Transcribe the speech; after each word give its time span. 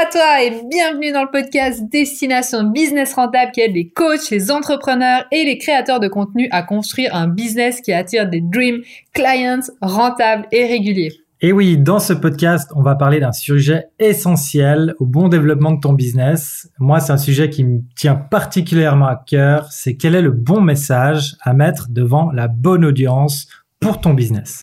à 0.00 0.06
toi 0.06 0.42
et 0.42 0.62
bienvenue 0.66 1.12
dans 1.12 1.24
le 1.24 1.30
podcast 1.30 1.82
Destination 1.90 2.64
Business 2.64 3.12
Rentable 3.12 3.52
qui 3.52 3.60
aide 3.60 3.74
les 3.74 3.90
coachs, 3.90 4.30
les 4.30 4.50
entrepreneurs 4.50 5.26
et 5.30 5.44
les 5.44 5.58
créateurs 5.58 6.00
de 6.00 6.08
contenu 6.08 6.48
à 6.52 6.62
construire 6.62 7.14
un 7.14 7.28
business 7.28 7.82
qui 7.82 7.92
attire 7.92 8.26
des 8.26 8.40
dream 8.40 8.80
clients 9.12 9.60
rentables 9.82 10.46
et 10.52 10.64
réguliers. 10.64 11.12
Et 11.42 11.52
oui, 11.52 11.76
dans 11.76 11.98
ce 11.98 12.14
podcast, 12.14 12.70
on 12.74 12.80
va 12.80 12.94
parler 12.94 13.20
d'un 13.20 13.32
sujet 13.32 13.88
essentiel 13.98 14.94
au 15.00 15.04
bon 15.04 15.28
développement 15.28 15.72
de 15.72 15.80
ton 15.80 15.92
business. 15.92 16.70
Moi, 16.78 17.00
c'est 17.00 17.12
un 17.12 17.18
sujet 17.18 17.50
qui 17.50 17.64
me 17.64 17.80
tient 17.94 18.14
particulièrement 18.14 19.06
à 19.06 19.16
cœur, 19.16 19.70
c'est 19.70 19.96
quel 19.96 20.14
est 20.14 20.22
le 20.22 20.32
bon 20.32 20.62
message 20.62 21.36
à 21.42 21.52
mettre 21.52 21.88
devant 21.90 22.30
la 22.32 22.48
bonne 22.48 22.86
audience 22.86 23.48
pour 23.80 24.00
ton 24.00 24.14
business. 24.14 24.62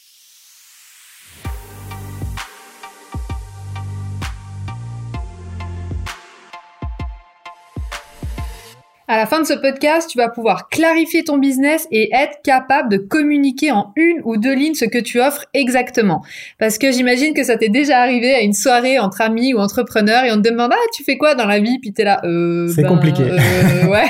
À 9.09 9.15
la 9.15 9.25
fin 9.25 9.39
de 9.39 9.45
ce 9.45 9.53
podcast, 9.53 10.09
tu 10.09 10.17
vas 10.17 10.27
pouvoir 10.27 10.67
clarifier 10.67 11.23
ton 11.23 11.37
business 11.37 11.87
et 11.91 12.13
être 12.13 12.41
capable 12.43 12.89
de 12.89 12.97
communiquer 12.97 13.71
en 13.71 13.93
une 13.95 14.21
ou 14.25 14.35
deux 14.35 14.53
lignes 14.53 14.73
ce 14.73 14.83
que 14.83 14.97
tu 14.97 15.21
offres 15.21 15.45
exactement. 15.53 16.25
Parce 16.59 16.77
que 16.77 16.91
j'imagine 16.91 17.33
que 17.33 17.45
ça 17.45 17.55
t'est 17.55 17.69
déjà 17.69 18.01
arrivé 18.01 18.35
à 18.35 18.41
une 18.41 18.51
soirée 18.51 18.99
entre 18.99 19.21
amis 19.21 19.53
ou 19.53 19.59
entrepreneurs 19.59 20.25
et 20.25 20.31
on 20.33 20.41
te 20.41 20.49
demande 20.49 20.71
ah 20.73 20.87
tu 20.93 21.05
fais 21.05 21.17
quoi 21.17 21.35
dans 21.35 21.45
la 21.45 21.59
vie 21.59 21.79
puis 21.79 21.93
t'es 21.93 22.03
là 22.03 22.19
euh, 22.25 22.67
c'est 22.67 22.81
ben, 22.81 22.89
compliqué 22.89 23.23
euh, 23.23 23.87
ouais 23.89 24.09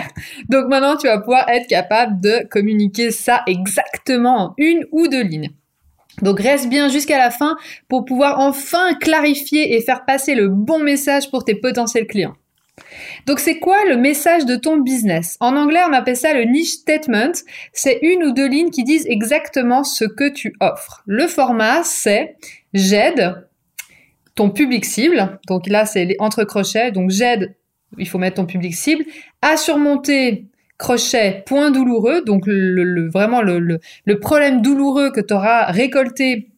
donc 0.49 0.67
maintenant 0.67 0.97
tu 0.97 1.05
vas 1.05 1.19
pouvoir 1.19 1.47
être 1.49 1.67
capable 1.67 2.19
de 2.19 2.47
communiquer 2.49 3.11
ça 3.11 3.43
exactement 3.45 4.37
en 4.37 4.53
une 4.57 4.83
ou 4.91 5.07
deux 5.07 5.21
lignes. 5.21 5.51
Donc 6.23 6.39
reste 6.39 6.69
bien 6.69 6.89
jusqu'à 6.89 7.19
la 7.19 7.29
fin 7.29 7.55
pour 7.87 8.03
pouvoir 8.03 8.39
enfin 8.39 8.95
clarifier 8.95 9.75
et 9.75 9.81
faire 9.81 10.05
passer 10.05 10.33
le 10.33 10.47
bon 10.49 10.79
message 10.79 11.29
pour 11.29 11.45
tes 11.45 11.53
potentiels 11.53 12.07
clients. 12.07 12.33
Donc 13.25 13.39
c'est 13.39 13.59
quoi 13.59 13.83
le 13.85 13.97
message 13.97 14.45
de 14.45 14.55
ton 14.55 14.77
business? 14.77 15.37
En 15.39 15.55
anglais, 15.55 15.81
on 15.89 15.93
appelle 15.93 16.15
ça 16.15 16.33
le 16.33 16.43
niche 16.43 16.71
statement. 16.71 17.33
C'est 17.73 17.99
une 18.01 18.23
ou 18.23 18.31
deux 18.31 18.47
lignes 18.47 18.69
qui 18.69 18.83
disent 18.83 19.05
exactement 19.07 19.83
ce 19.83 20.05
que 20.05 20.29
tu 20.29 20.53
offres. 20.59 21.03
Le 21.05 21.27
format, 21.27 21.83
c'est 21.83 22.37
j'aide 22.73 23.47
ton 24.35 24.49
public 24.49 24.85
cible. 24.85 25.39
Donc 25.47 25.67
là, 25.67 25.85
c'est 25.85 26.15
entre 26.19 26.43
crochets. 26.43 26.91
Donc 26.91 27.09
j'aide, 27.09 27.55
il 27.97 28.07
faut 28.07 28.19
mettre 28.19 28.37
ton 28.37 28.45
public 28.45 28.75
cible, 28.75 29.03
à 29.41 29.57
surmonter 29.57 30.45
crochet 30.77 31.43
point 31.45 31.71
douloureux. 31.71 32.21
Donc 32.23 32.43
le, 32.45 33.09
vraiment 33.09 33.41
le, 33.41 33.79
le 34.05 34.19
problème 34.19 34.61
douloureux 34.61 35.11
que 35.11 35.21
tu 35.21 35.33
auras 35.33 35.65
récolté 35.65 36.49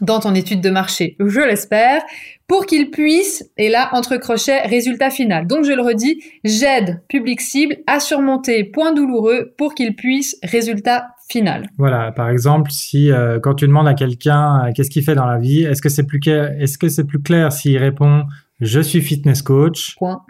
dans 0.00 0.20
ton 0.20 0.34
étude 0.34 0.60
de 0.60 0.70
marché, 0.70 1.16
je 1.20 1.40
l'espère, 1.40 2.02
pour 2.46 2.66
qu'il 2.66 2.90
puisse, 2.90 3.50
et 3.56 3.68
là, 3.68 3.88
entre 3.92 4.16
crochets, 4.16 4.62
résultat 4.66 5.10
final. 5.10 5.46
Donc, 5.46 5.64
je 5.64 5.72
le 5.72 5.82
redis, 5.82 6.22
j'aide 6.44 7.02
public 7.08 7.40
cible 7.40 7.76
à 7.86 8.00
surmonter 8.00 8.64
point 8.64 8.92
douloureux 8.92 9.54
pour 9.56 9.74
qu'il 9.74 9.96
puisse, 9.96 10.36
résultat 10.42 11.08
final. 11.28 11.68
Voilà, 11.78 12.12
par 12.12 12.28
exemple, 12.28 12.70
si 12.70 13.10
euh, 13.10 13.40
quand 13.40 13.54
tu 13.54 13.66
demandes 13.66 13.88
à 13.88 13.94
quelqu'un 13.94 14.66
euh, 14.66 14.72
qu'est-ce 14.74 14.90
qu'il 14.90 15.02
fait 15.02 15.14
dans 15.14 15.26
la 15.26 15.38
vie, 15.38 15.62
est-ce 15.62 15.80
que 15.80 15.88
c'est 15.88 16.06
plus 16.06 16.20
clair, 16.20 16.54
est-ce 16.60 16.76
que 16.76 16.88
c'est 16.88 17.04
plus 17.04 17.22
clair 17.22 17.50
s'il 17.50 17.78
répond 17.78 18.24
je 18.60 18.80
suis 18.80 19.00
fitness 19.00 19.42
coach? 19.42 19.96
Point. 19.96 20.22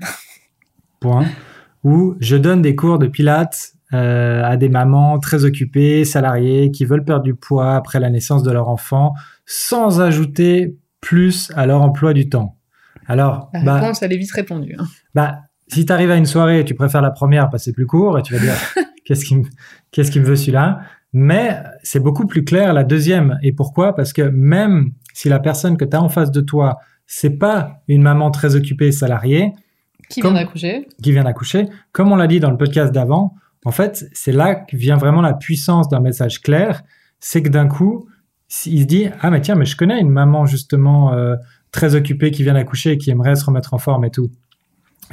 Point. 1.01 1.27
Ou 1.85 2.17
je 2.21 2.37
donne 2.37 2.63
des 2.63 2.75
cours 2.75 2.99
de 2.99 3.07
pilates 3.07 3.75
euh, 3.95 4.43
à 4.45 4.57
des 4.57 4.69
mamans 4.69 5.19
très 5.19 5.45
occupées, 5.45 6.05
salariées, 6.05 6.71
qui 6.71 6.85
veulent 6.85 7.05
perdre 7.05 7.23
du 7.23 7.35
poids 7.35 7.77
après 7.77 8.01
la 8.01 8.11
naissance 8.11 8.43
de 8.43 8.51
leur 8.51 8.69
enfant, 8.69 9.15
sans 9.47 10.01
ajouter 10.01 10.77
plus 11.01 11.53
à 11.55 11.67
leur 11.67 11.81
emploi 11.81 12.13
du 12.13 12.29
temps. 12.29 12.57
Alors, 13.07 13.51
la 13.53 13.63
bah, 13.63 13.75
réponse, 13.75 14.03
elle 14.03 14.13
est 14.13 14.17
vite 14.17 14.33
répondue. 14.33 14.75
Hein. 14.79 14.85
Bah, 15.15 15.43
si 15.69 15.87
tu 15.87 15.93
arrives 15.93 16.11
à 16.11 16.17
une 16.17 16.27
soirée 16.27 16.61
et 16.61 16.65
tu 16.65 16.75
préfères 16.75 17.03
la 17.03 17.11
première 17.11 17.51
parce 17.51 17.63
que 17.63 17.65
c'est 17.67 17.73
plus 17.73 17.87
court 17.87 18.19
et 18.19 18.23
tu 18.23 18.35
vas 18.35 18.41
dire 18.41 18.55
qu'est-ce 19.05 19.25
qui 19.25 19.37
me, 19.37 19.45
qu'est-ce 19.93 20.11
qui 20.11 20.21
me 20.21 20.25
veut 20.25 20.37
celui-là? 20.37 20.81
Mais 21.13 21.63
c'est 21.83 22.01
beaucoup 22.01 22.27
plus 22.27 22.45
clair 22.45 22.73
la 22.73 22.83
deuxième. 22.83 23.39
Et 23.43 23.53
pourquoi? 23.53 23.95
Parce 23.95 24.13
que 24.13 24.23
même 24.23 24.91
si 25.13 25.29
la 25.29 25.39
personne 25.39 25.77
que 25.77 25.85
tu 25.85 25.97
as 25.97 26.03
en 26.03 26.09
face 26.09 26.33
de 26.33 26.41
toi, 26.41 26.79
c'est 27.07 27.39
pas 27.39 27.83
une 27.87 28.03
maman 28.03 28.31
très 28.31 28.57
occupée 28.57 28.91
salariée, 28.91 29.53
qui 30.09 30.21
vient 30.21 30.33
d'accoucher, 30.33 30.89
qui 31.03 31.13
vient 31.13 31.25
d'accoucher, 31.25 31.67
comme 31.93 32.13
on 32.13 32.17
l'a 32.17 32.27
dit 32.27 32.41
dans 32.41 32.51
le 32.51 32.57
podcast 32.57 32.93
d'avant, 32.93 33.35
en 33.65 33.71
fait, 33.71 34.07
c'est 34.13 34.33
là 34.33 34.55
que 34.55 34.77
vient 34.77 34.97
vraiment 34.97 35.23
la 35.23 35.35
puissance 35.35 35.89
d'un 35.89 36.01
message 36.01 36.41
clair. 36.41 36.83
C'est 37.21 37.43
que 37.43 37.49
d'un 37.49 37.67
coup, 37.67 38.09
il 38.67 38.83
se 38.83 38.87
dit 38.87 39.09
ah 39.21 39.31
mais 39.31 39.41
tiens 39.41 39.55
mais 39.55 39.65
je 39.65 39.77
connais 39.77 40.01
une 40.01 40.11
maman 40.11 40.47
justement 40.47 41.15
euh, 41.15 41.37
très 41.73 41.95
occupée 41.95 42.31
qui 42.31 42.43
vient 42.43 42.55
d'accoucher 42.55 42.93
et 42.93 42.99
qui 42.99 43.11
aimerait 43.11 43.37
se 43.37 43.45
remettre 43.45 43.75
en 43.75 43.79
forme 43.79 44.05
et 44.05 44.11
tout. 44.11 44.31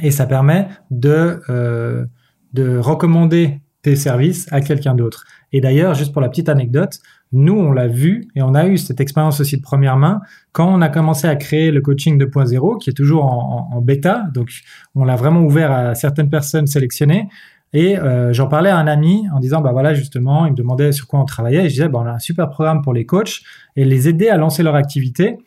Et 0.00 0.10
ça 0.10 0.26
permet 0.26 0.68
de 0.90 1.40
euh, 1.48 2.04
de 2.52 2.76
recommander 2.76 3.60
tes 3.80 3.96
services 3.96 4.46
à 4.52 4.60
quelqu'un 4.60 4.94
d'autre. 4.94 5.24
Et 5.52 5.60
d'ailleurs, 5.60 5.94
juste 5.94 6.12
pour 6.12 6.22
la 6.22 6.28
petite 6.28 6.48
anecdote, 6.48 7.00
nous, 7.32 7.54
on 7.54 7.72
l'a 7.72 7.88
vu 7.88 8.28
et 8.36 8.42
on 8.42 8.54
a 8.54 8.66
eu 8.66 8.76
cette 8.76 9.00
expérience 9.00 9.40
aussi 9.40 9.56
de 9.56 9.62
première 9.62 9.96
main 9.96 10.20
quand 10.52 10.72
on 10.72 10.80
a 10.82 10.88
commencé 10.88 11.26
à 11.26 11.34
créer 11.34 11.70
le 11.70 11.80
coaching 11.80 12.22
2.0, 12.22 12.78
qui 12.78 12.90
est 12.90 12.92
toujours 12.92 13.24
en, 13.24 13.70
en 13.72 13.80
bêta. 13.80 14.26
Donc, 14.34 14.50
on 14.94 15.04
l'a 15.04 15.16
vraiment 15.16 15.40
ouvert 15.40 15.72
à 15.72 15.94
certaines 15.94 16.30
personnes 16.30 16.66
sélectionnées. 16.66 17.28
Et 17.74 17.98
euh, 17.98 18.32
j'en 18.32 18.48
parlais 18.48 18.70
à 18.70 18.76
un 18.76 18.86
ami 18.86 19.24
en 19.34 19.40
disant, 19.40 19.60
bah 19.60 19.72
voilà, 19.72 19.94
justement, 19.94 20.44
il 20.46 20.52
me 20.52 20.56
demandait 20.56 20.92
sur 20.92 21.06
quoi 21.06 21.20
on 21.20 21.24
travaillait. 21.24 21.60
Et 21.60 21.68
je 21.68 21.74
disais, 21.74 21.88
bah, 21.88 22.00
on 22.02 22.06
a 22.06 22.12
un 22.12 22.18
super 22.18 22.50
programme 22.50 22.82
pour 22.82 22.92
les 22.92 23.06
coachs 23.06 23.40
et 23.76 23.84
les 23.84 24.08
aider 24.08 24.28
à 24.28 24.36
lancer 24.36 24.62
leur 24.62 24.74
activité. 24.74 25.38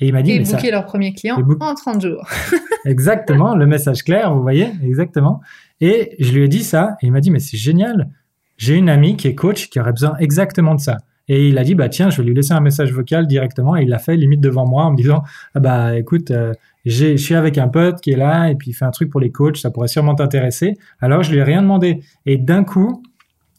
Et 0.00 0.08
il 0.08 0.12
m'a 0.12 0.22
dit, 0.22 0.32
et 0.32 0.40
booker 0.40 0.70
leur 0.70 0.86
premier 0.86 1.12
client 1.12 1.36
en 1.60 1.74
30 1.74 2.02
jours. 2.02 2.28
exactement, 2.84 3.54
le 3.54 3.66
message 3.66 4.02
clair, 4.02 4.34
vous 4.34 4.42
voyez, 4.42 4.72
exactement. 4.82 5.40
Et 5.80 6.16
je 6.18 6.32
lui 6.32 6.44
ai 6.44 6.48
dit 6.48 6.64
ça, 6.64 6.96
et 7.00 7.06
il 7.06 7.12
m'a 7.12 7.20
dit, 7.20 7.30
mais 7.30 7.38
c'est 7.38 7.56
génial. 7.56 8.10
J'ai 8.56 8.74
une 8.74 8.88
amie 8.88 9.16
qui 9.16 9.28
est 9.28 9.34
coach 9.34 9.68
qui 9.68 9.80
aurait 9.80 9.92
besoin 9.92 10.16
exactement 10.18 10.74
de 10.74 10.80
ça. 10.80 10.98
Et 11.28 11.48
il 11.48 11.58
a 11.58 11.64
dit, 11.64 11.74
bah 11.74 11.88
tiens, 11.88 12.10
je 12.10 12.18
vais 12.18 12.28
lui 12.28 12.34
laisser 12.34 12.52
un 12.52 12.60
message 12.60 12.92
vocal 12.92 13.26
directement. 13.26 13.76
Et 13.76 13.82
il 13.82 13.88
l'a 13.88 13.98
fait 13.98 14.16
limite 14.16 14.40
devant 14.40 14.66
moi 14.66 14.84
en 14.84 14.92
me 14.92 14.96
disant, 14.96 15.22
ah 15.54 15.60
bah 15.60 15.96
écoute, 15.96 16.30
euh, 16.30 16.52
je 16.84 17.16
suis 17.16 17.34
avec 17.34 17.56
un 17.58 17.68
pote 17.68 18.00
qui 18.00 18.10
est 18.10 18.16
là 18.16 18.50
et 18.50 18.56
puis 18.56 18.70
il 18.70 18.74
fait 18.74 18.84
un 18.84 18.90
truc 18.90 19.10
pour 19.10 19.20
les 19.20 19.30
coachs, 19.30 19.56
ça 19.56 19.70
pourrait 19.70 19.88
sûrement 19.88 20.14
t'intéresser. 20.14 20.74
Alors 21.00 21.22
je 21.22 21.32
lui 21.32 21.38
ai 21.38 21.42
rien 21.42 21.62
demandé. 21.62 22.02
Et 22.26 22.36
d'un 22.36 22.64
coup, 22.64 23.02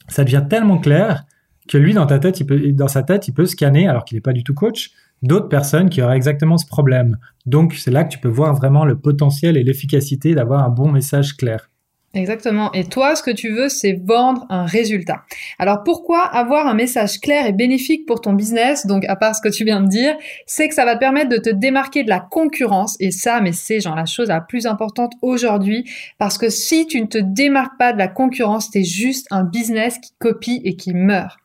ça 0.07 0.23
devient 0.23 0.43
tellement 0.47 0.77
clair 0.77 1.25
que 1.67 1.77
lui, 1.77 1.93
dans 1.93 2.05
ta 2.05 2.19
tête, 2.19 2.39
il 2.39 2.45
peut, 2.45 2.71
dans 2.71 2.87
sa 2.87 3.01
tête, 3.01 3.27
il 3.27 3.33
peut 3.33 3.47
scanner, 3.47 3.87
alors 3.87 4.05
qu'il 4.05 4.15
n'est 4.17 4.21
pas 4.21 4.33
du 4.33 4.43
tout 4.43 4.53
coach, 4.53 4.91
d'autres 5.23 5.49
personnes 5.49 5.89
qui 5.89 6.01
auraient 6.01 6.15
exactement 6.15 6.57
ce 6.57 6.67
problème. 6.67 7.17
Donc 7.47 7.73
c'est 7.73 7.91
là 7.91 8.03
que 8.03 8.09
tu 8.09 8.19
peux 8.19 8.29
voir 8.29 8.53
vraiment 8.53 8.85
le 8.85 8.97
potentiel 8.97 9.57
et 9.57 9.63
l'efficacité 9.63 10.35
d'avoir 10.35 10.63
un 10.63 10.69
bon 10.69 10.91
message 10.91 11.35
clair. 11.35 11.69
Exactement. 12.15 12.71
Et 12.71 12.85
toi, 12.85 13.13
ce 13.15 13.21
que 13.21 13.31
tu 13.31 13.49
veux, 13.49 13.67
c'est 13.67 13.99
vendre 14.03 14.45
un 14.49 14.65
résultat. 14.65 15.23
Alors 15.59 15.83
pourquoi 15.83 16.21
avoir 16.21 16.65
un 16.65 16.73
message 16.73 17.19
clair 17.19 17.45
et 17.45 17.51
bénéfique 17.51 18.05
pour 18.05 18.21
ton 18.21 18.33
business? 18.33 18.85
Donc 18.87 19.03
à 19.05 19.17
part 19.17 19.35
ce 19.35 19.41
que 19.41 19.53
tu 19.53 19.65
viens 19.65 19.81
de 19.81 19.89
dire, 19.89 20.15
c'est 20.47 20.69
que 20.69 20.73
ça 20.73 20.85
va 20.85 20.95
te 20.95 20.99
permettre 20.99 21.29
de 21.29 21.37
te 21.37 21.49
démarquer 21.49 22.03
de 22.03 22.09
la 22.09 22.21
concurrence. 22.21 22.95
Et 23.01 23.11
ça, 23.11 23.41
mais 23.41 23.51
c'est 23.51 23.81
genre 23.81 23.95
la 23.95 24.05
chose 24.05 24.29
la 24.29 24.39
plus 24.39 24.65
importante 24.65 25.11
aujourd'hui. 25.21 25.83
Parce 26.17 26.37
que 26.37 26.49
si 26.49 26.87
tu 26.87 27.01
ne 27.01 27.07
te 27.07 27.17
démarques 27.17 27.77
pas 27.77 27.91
de 27.91 27.97
la 27.97 28.07
concurrence, 28.07 28.71
t'es 28.71 28.83
juste 28.83 29.27
un 29.29 29.43
business 29.43 29.99
qui 29.99 30.13
copie 30.17 30.61
et 30.63 30.77
qui 30.77 30.93
meurt. 30.93 31.37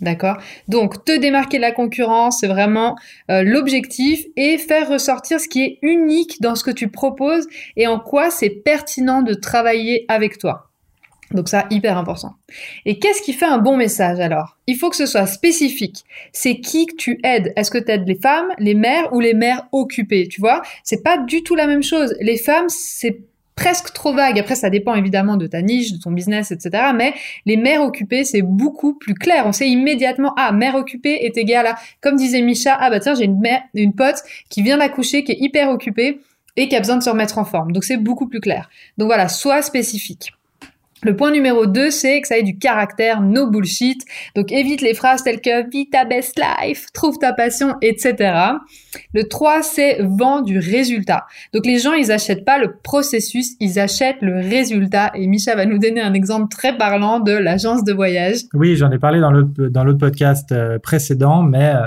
D'accord 0.00 0.36
Donc, 0.68 1.04
te 1.04 1.16
démarquer 1.18 1.58
de 1.58 1.62
la 1.62 1.72
concurrence, 1.72 2.38
c'est 2.40 2.46
vraiment 2.46 2.96
euh, 3.30 3.42
l'objectif 3.42 4.24
et 4.36 4.56
faire 4.56 4.88
ressortir 4.88 5.40
ce 5.40 5.48
qui 5.48 5.62
est 5.62 5.78
unique 5.82 6.40
dans 6.40 6.54
ce 6.54 6.64
que 6.64 6.70
tu 6.70 6.88
proposes 6.88 7.46
et 7.76 7.86
en 7.86 7.98
quoi 7.98 8.30
c'est 8.30 8.50
pertinent 8.50 9.22
de 9.22 9.34
travailler 9.34 10.06
avec 10.08 10.38
toi. 10.38 10.70
Donc 11.32 11.48
ça, 11.48 11.66
hyper 11.70 11.96
important. 11.96 12.34
Et 12.86 12.98
qu'est-ce 12.98 13.22
qui 13.22 13.32
fait 13.32 13.46
un 13.46 13.58
bon 13.58 13.76
message 13.76 14.18
alors? 14.18 14.56
Il 14.66 14.76
faut 14.76 14.90
que 14.90 14.96
ce 14.96 15.06
soit 15.06 15.26
spécifique. 15.26 16.04
C'est 16.32 16.58
qui 16.58 16.86
que 16.86 16.96
tu 16.96 17.20
aides? 17.22 17.52
Est-ce 17.54 17.70
que 17.70 17.78
tu 17.78 17.90
aides 17.90 18.06
les 18.06 18.16
femmes, 18.16 18.48
les 18.58 18.74
mères 18.74 19.12
ou 19.12 19.20
les 19.20 19.34
mères 19.34 19.68
occupées? 19.70 20.26
Tu 20.28 20.40
vois? 20.40 20.62
C'est 20.82 21.04
pas 21.04 21.18
du 21.18 21.44
tout 21.44 21.54
la 21.54 21.68
même 21.68 21.84
chose. 21.84 22.16
Les 22.20 22.36
femmes, 22.36 22.68
c'est 22.68 23.20
presque 23.60 23.92
trop 23.92 24.14
vague. 24.14 24.38
Après, 24.38 24.54
ça 24.54 24.70
dépend 24.70 24.94
évidemment 24.94 25.36
de 25.36 25.46
ta 25.46 25.60
niche, 25.60 25.92
de 25.92 25.98
ton 25.98 26.12
business, 26.12 26.50
etc. 26.50 26.92
Mais 26.94 27.12
les 27.44 27.58
mères 27.58 27.82
occupées, 27.82 28.24
c'est 28.24 28.40
beaucoup 28.40 28.94
plus 28.94 29.12
clair. 29.12 29.44
On 29.46 29.52
sait 29.52 29.68
immédiatement, 29.68 30.32
ah, 30.38 30.50
mère 30.50 30.76
occupée 30.76 31.26
est 31.26 31.36
égale 31.36 31.66
à, 31.66 31.76
comme 32.00 32.16
disait 32.16 32.40
Micha, 32.40 32.74
ah 32.80 32.88
bah 32.88 33.00
tiens, 33.00 33.14
j'ai 33.14 33.26
une 33.26 33.38
mère, 33.38 33.60
une 33.74 33.92
pote 33.92 34.22
qui 34.48 34.62
vient 34.62 34.78
d'accoucher, 34.78 35.24
qui 35.24 35.32
est 35.32 35.40
hyper 35.40 35.68
occupée 35.68 36.20
et 36.56 36.68
qui 36.68 36.74
a 36.76 36.80
besoin 36.80 36.96
de 36.96 37.02
se 37.02 37.10
remettre 37.10 37.36
en 37.36 37.44
forme. 37.44 37.72
Donc 37.72 37.84
c'est 37.84 37.98
beaucoup 37.98 38.28
plus 38.28 38.40
clair. 38.40 38.70
Donc 38.96 39.08
voilà, 39.08 39.28
sois 39.28 39.60
spécifique. 39.60 40.32
Le 41.02 41.16
point 41.16 41.30
numéro 41.30 41.66
2, 41.66 41.90
c'est 41.90 42.20
que 42.20 42.28
ça 42.28 42.38
ait 42.38 42.42
du 42.42 42.58
caractère, 42.58 43.20
no 43.20 43.50
bullshit. 43.50 44.04
Donc 44.36 44.52
évite 44.52 44.82
les 44.82 44.94
phrases 44.94 45.22
telles 45.22 45.40
que 45.40 45.70
vis 45.70 45.88
ta 45.88 46.04
best 46.04 46.38
life, 46.38 46.86
trouve 46.92 47.18
ta 47.18 47.32
passion, 47.32 47.74
etc. 47.80 48.32
Le 49.14 49.24
3, 49.24 49.62
c'est 49.62 49.98
vend 50.02 50.42
du 50.42 50.58
résultat. 50.58 51.26
Donc 51.54 51.66
les 51.66 51.78
gens, 51.78 51.92
ils 51.92 52.12
achètent 52.12 52.44
pas 52.44 52.58
le 52.58 52.74
processus, 52.82 53.52
ils 53.60 53.78
achètent 53.78 54.20
le 54.20 54.36
résultat. 54.36 55.10
Et 55.14 55.26
Micha 55.26 55.54
va 55.54 55.66
nous 55.66 55.78
donner 55.78 56.00
un 56.00 56.14
exemple 56.14 56.48
très 56.54 56.76
parlant 56.76 57.20
de 57.20 57.32
l'agence 57.32 57.84
de 57.84 57.92
voyage. 57.92 58.40
Oui, 58.54 58.76
j'en 58.76 58.90
ai 58.90 58.98
parlé 58.98 59.20
dans 59.20 59.30
l'autre, 59.30 59.68
dans 59.68 59.84
podcast 59.96 60.52
euh, 60.52 60.78
précédent, 60.78 61.42
mais 61.42 61.72
euh, 61.74 61.82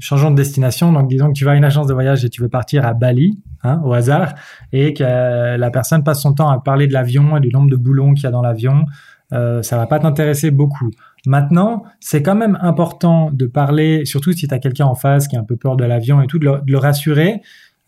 changeons 0.00 0.30
de 0.30 0.36
destination. 0.36 0.92
Donc 0.92 1.08
disons 1.08 1.28
que 1.28 1.32
tu 1.32 1.44
vas 1.44 1.52
à 1.52 1.54
une 1.56 1.64
agence 1.64 1.86
de 1.86 1.94
voyage 1.94 2.24
et 2.24 2.30
tu 2.30 2.42
veux 2.42 2.48
partir 2.48 2.84
à 2.84 2.94
Bali 2.94 3.38
hein, 3.66 3.80
au 3.84 3.92
hasard, 3.92 4.34
et 4.72 4.94
que 4.94 5.56
la 5.56 5.70
personne 5.70 6.04
passe 6.04 6.22
son 6.22 6.32
temps 6.32 6.48
à 6.48 6.58
parler 6.60 6.86
de 6.86 6.92
l'avion 6.92 7.36
et 7.36 7.40
du 7.40 7.48
nombre 7.48 7.70
de 7.70 7.76
boulons 7.76 8.14
qu'il 8.14 8.24
y 8.24 8.26
a 8.26 8.30
dans 8.30 8.42
l'avion, 8.42 8.86
euh, 9.32 9.62
ça 9.62 9.76
va 9.76 9.86
pas 9.86 9.98
t'intéresser 9.98 10.50
beaucoup. 10.50 10.90
Maintenant, 11.26 11.82
c'est 11.98 12.22
quand 12.22 12.36
même 12.36 12.56
important 12.60 13.30
de 13.32 13.46
parler, 13.46 14.04
surtout 14.04 14.32
si 14.32 14.46
tu 14.46 14.54
as 14.54 14.58
quelqu'un 14.58 14.86
en 14.86 14.94
face 14.94 15.26
qui 15.26 15.36
a 15.36 15.40
un 15.40 15.44
peu 15.44 15.56
peur 15.56 15.76
de 15.76 15.84
l'avion 15.84 16.22
et 16.22 16.26
tout, 16.26 16.38
de 16.38 16.60
le, 16.64 16.78
rassurer, 16.78 17.40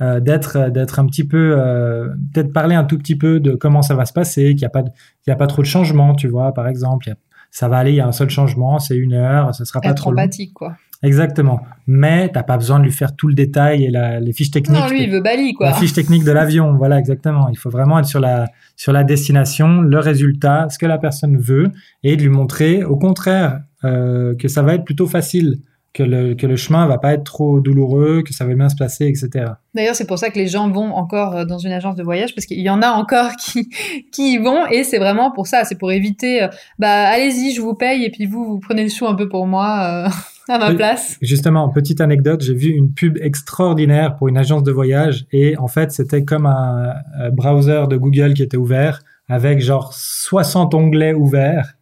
euh, 0.02 0.18
d'être 0.18 0.70
d'être 0.70 0.98
un 0.98 1.06
petit 1.06 1.24
peu, 1.24 1.54
euh, 1.56 2.08
peut-être 2.32 2.52
parler 2.52 2.74
un 2.74 2.84
tout 2.84 2.98
petit 2.98 3.16
peu 3.16 3.38
de 3.38 3.52
comment 3.52 3.82
ça 3.82 3.94
va 3.94 4.04
se 4.04 4.12
passer, 4.12 4.50
qu'il 4.50 4.58
n'y 4.58 4.64
a 4.64 4.70
pas 4.70 4.82
y 5.26 5.30
a 5.30 5.36
pas 5.36 5.46
trop 5.46 5.62
de 5.62 5.66
changements, 5.66 6.14
tu 6.14 6.26
vois, 6.26 6.52
par 6.52 6.66
exemple, 6.66 7.14
ça 7.50 7.68
va 7.68 7.78
aller, 7.78 7.92
il 7.92 7.96
y 7.96 8.00
a 8.00 8.06
un 8.06 8.12
seul 8.12 8.30
changement, 8.30 8.80
c'est 8.80 8.96
une 8.96 9.14
heure, 9.14 9.54
ce 9.54 9.64
sera 9.64 9.80
pas 9.80 9.94
trop 9.94 10.10
long. 10.10 10.26
quoi. 10.52 10.76
Exactement. 11.02 11.60
Mais 11.86 12.28
t'as 12.28 12.42
pas 12.42 12.56
besoin 12.56 12.80
de 12.80 12.84
lui 12.84 12.92
faire 12.92 13.14
tout 13.14 13.28
le 13.28 13.34
détail 13.34 13.84
et 13.84 13.90
la, 13.90 14.18
les 14.20 14.32
fiches 14.32 14.50
techniques. 14.50 14.80
Non, 14.80 14.88
lui, 14.88 15.04
il 15.04 15.10
veut 15.10 15.20
Bali, 15.20 15.54
quoi. 15.54 15.68
La 15.68 15.74
fiche 15.74 15.92
technique 15.92 16.24
de 16.24 16.32
l'avion. 16.32 16.74
voilà, 16.74 16.98
exactement. 16.98 17.48
Il 17.48 17.58
faut 17.58 17.70
vraiment 17.70 17.98
être 17.98 18.06
sur 18.06 18.20
la, 18.20 18.46
sur 18.76 18.92
la 18.92 19.04
destination, 19.04 19.80
le 19.80 19.98
résultat, 19.98 20.68
ce 20.70 20.78
que 20.78 20.86
la 20.86 20.98
personne 20.98 21.38
veut 21.38 21.70
et 22.02 22.16
de 22.16 22.22
lui 22.22 22.28
montrer, 22.30 22.82
au 22.84 22.96
contraire, 22.96 23.60
euh, 23.84 24.34
que 24.36 24.48
ça 24.48 24.62
va 24.62 24.74
être 24.74 24.84
plutôt 24.84 25.06
facile. 25.06 25.58
Que 25.94 26.02
le, 26.02 26.34
que 26.34 26.46
le 26.46 26.54
chemin 26.54 26.86
va 26.86 26.98
pas 26.98 27.14
être 27.14 27.24
trop 27.24 27.60
douloureux, 27.60 28.22
que 28.22 28.32
ça 28.32 28.44
va 28.44 28.54
bien 28.54 28.68
se 28.68 28.76
passer, 28.76 29.06
etc. 29.06 29.52
D'ailleurs, 29.74 29.96
c'est 29.96 30.06
pour 30.06 30.18
ça 30.18 30.28
que 30.30 30.38
les 30.38 30.46
gens 30.46 30.70
vont 30.70 30.94
encore 30.94 31.34
euh, 31.34 31.44
dans 31.44 31.58
une 31.58 31.72
agence 31.72 31.96
de 31.96 32.04
voyage, 32.04 32.34
parce 32.34 32.46
qu'il 32.46 32.60
y 32.60 32.68
en 32.68 32.82
a 32.82 32.90
encore 32.90 33.30
qui, 33.40 33.68
qui 34.12 34.34
y 34.34 34.38
vont, 34.38 34.66
et 34.66 34.84
c'est 34.84 34.98
vraiment 34.98 35.32
pour 35.32 35.46
ça, 35.46 35.64
c'est 35.64 35.76
pour 35.76 35.90
éviter, 35.90 36.42
euh, 36.42 36.48
bah 36.78 37.08
allez-y, 37.08 37.52
je 37.52 37.62
vous 37.62 37.74
paye, 37.74 38.04
et 38.04 38.10
puis 38.10 38.26
vous, 38.26 38.44
vous 38.44 38.60
prenez 38.60 38.84
le 38.84 38.90
chou 38.90 39.08
un 39.08 39.14
peu 39.14 39.28
pour 39.28 39.46
moi. 39.46 40.06
Euh 40.06 40.08
à 40.48 40.58
ma 40.58 40.74
place. 40.74 41.16
Justement, 41.20 41.68
petite 41.68 42.00
anecdote, 42.00 42.42
j'ai 42.42 42.54
vu 42.54 42.68
une 42.70 42.92
pub 42.92 43.18
extraordinaire 43.20 44.16
pour 44.16 44.28
une 44.28 44.36
agence 44.36 44.62
de 44.62 44.72
voyage 44.72 45.26
et 45.32 45.56
en 45.58 45.68
fait, 45.68 45.92
c'était 45.92 46.24
comme 46.24 46.46
un, 46.46 46.94
browser 47.32 47.84
de 47.88 47.96
Google 47.96 48.34
qui 48.34 48.42
était 48.42 48.56
ouvert 48.56 49.00
avec 49.28 49.60
genre 49.60 49.92
60 49.92 50.74
onglets 50.74 51.14
ouverts. 51.14 51.74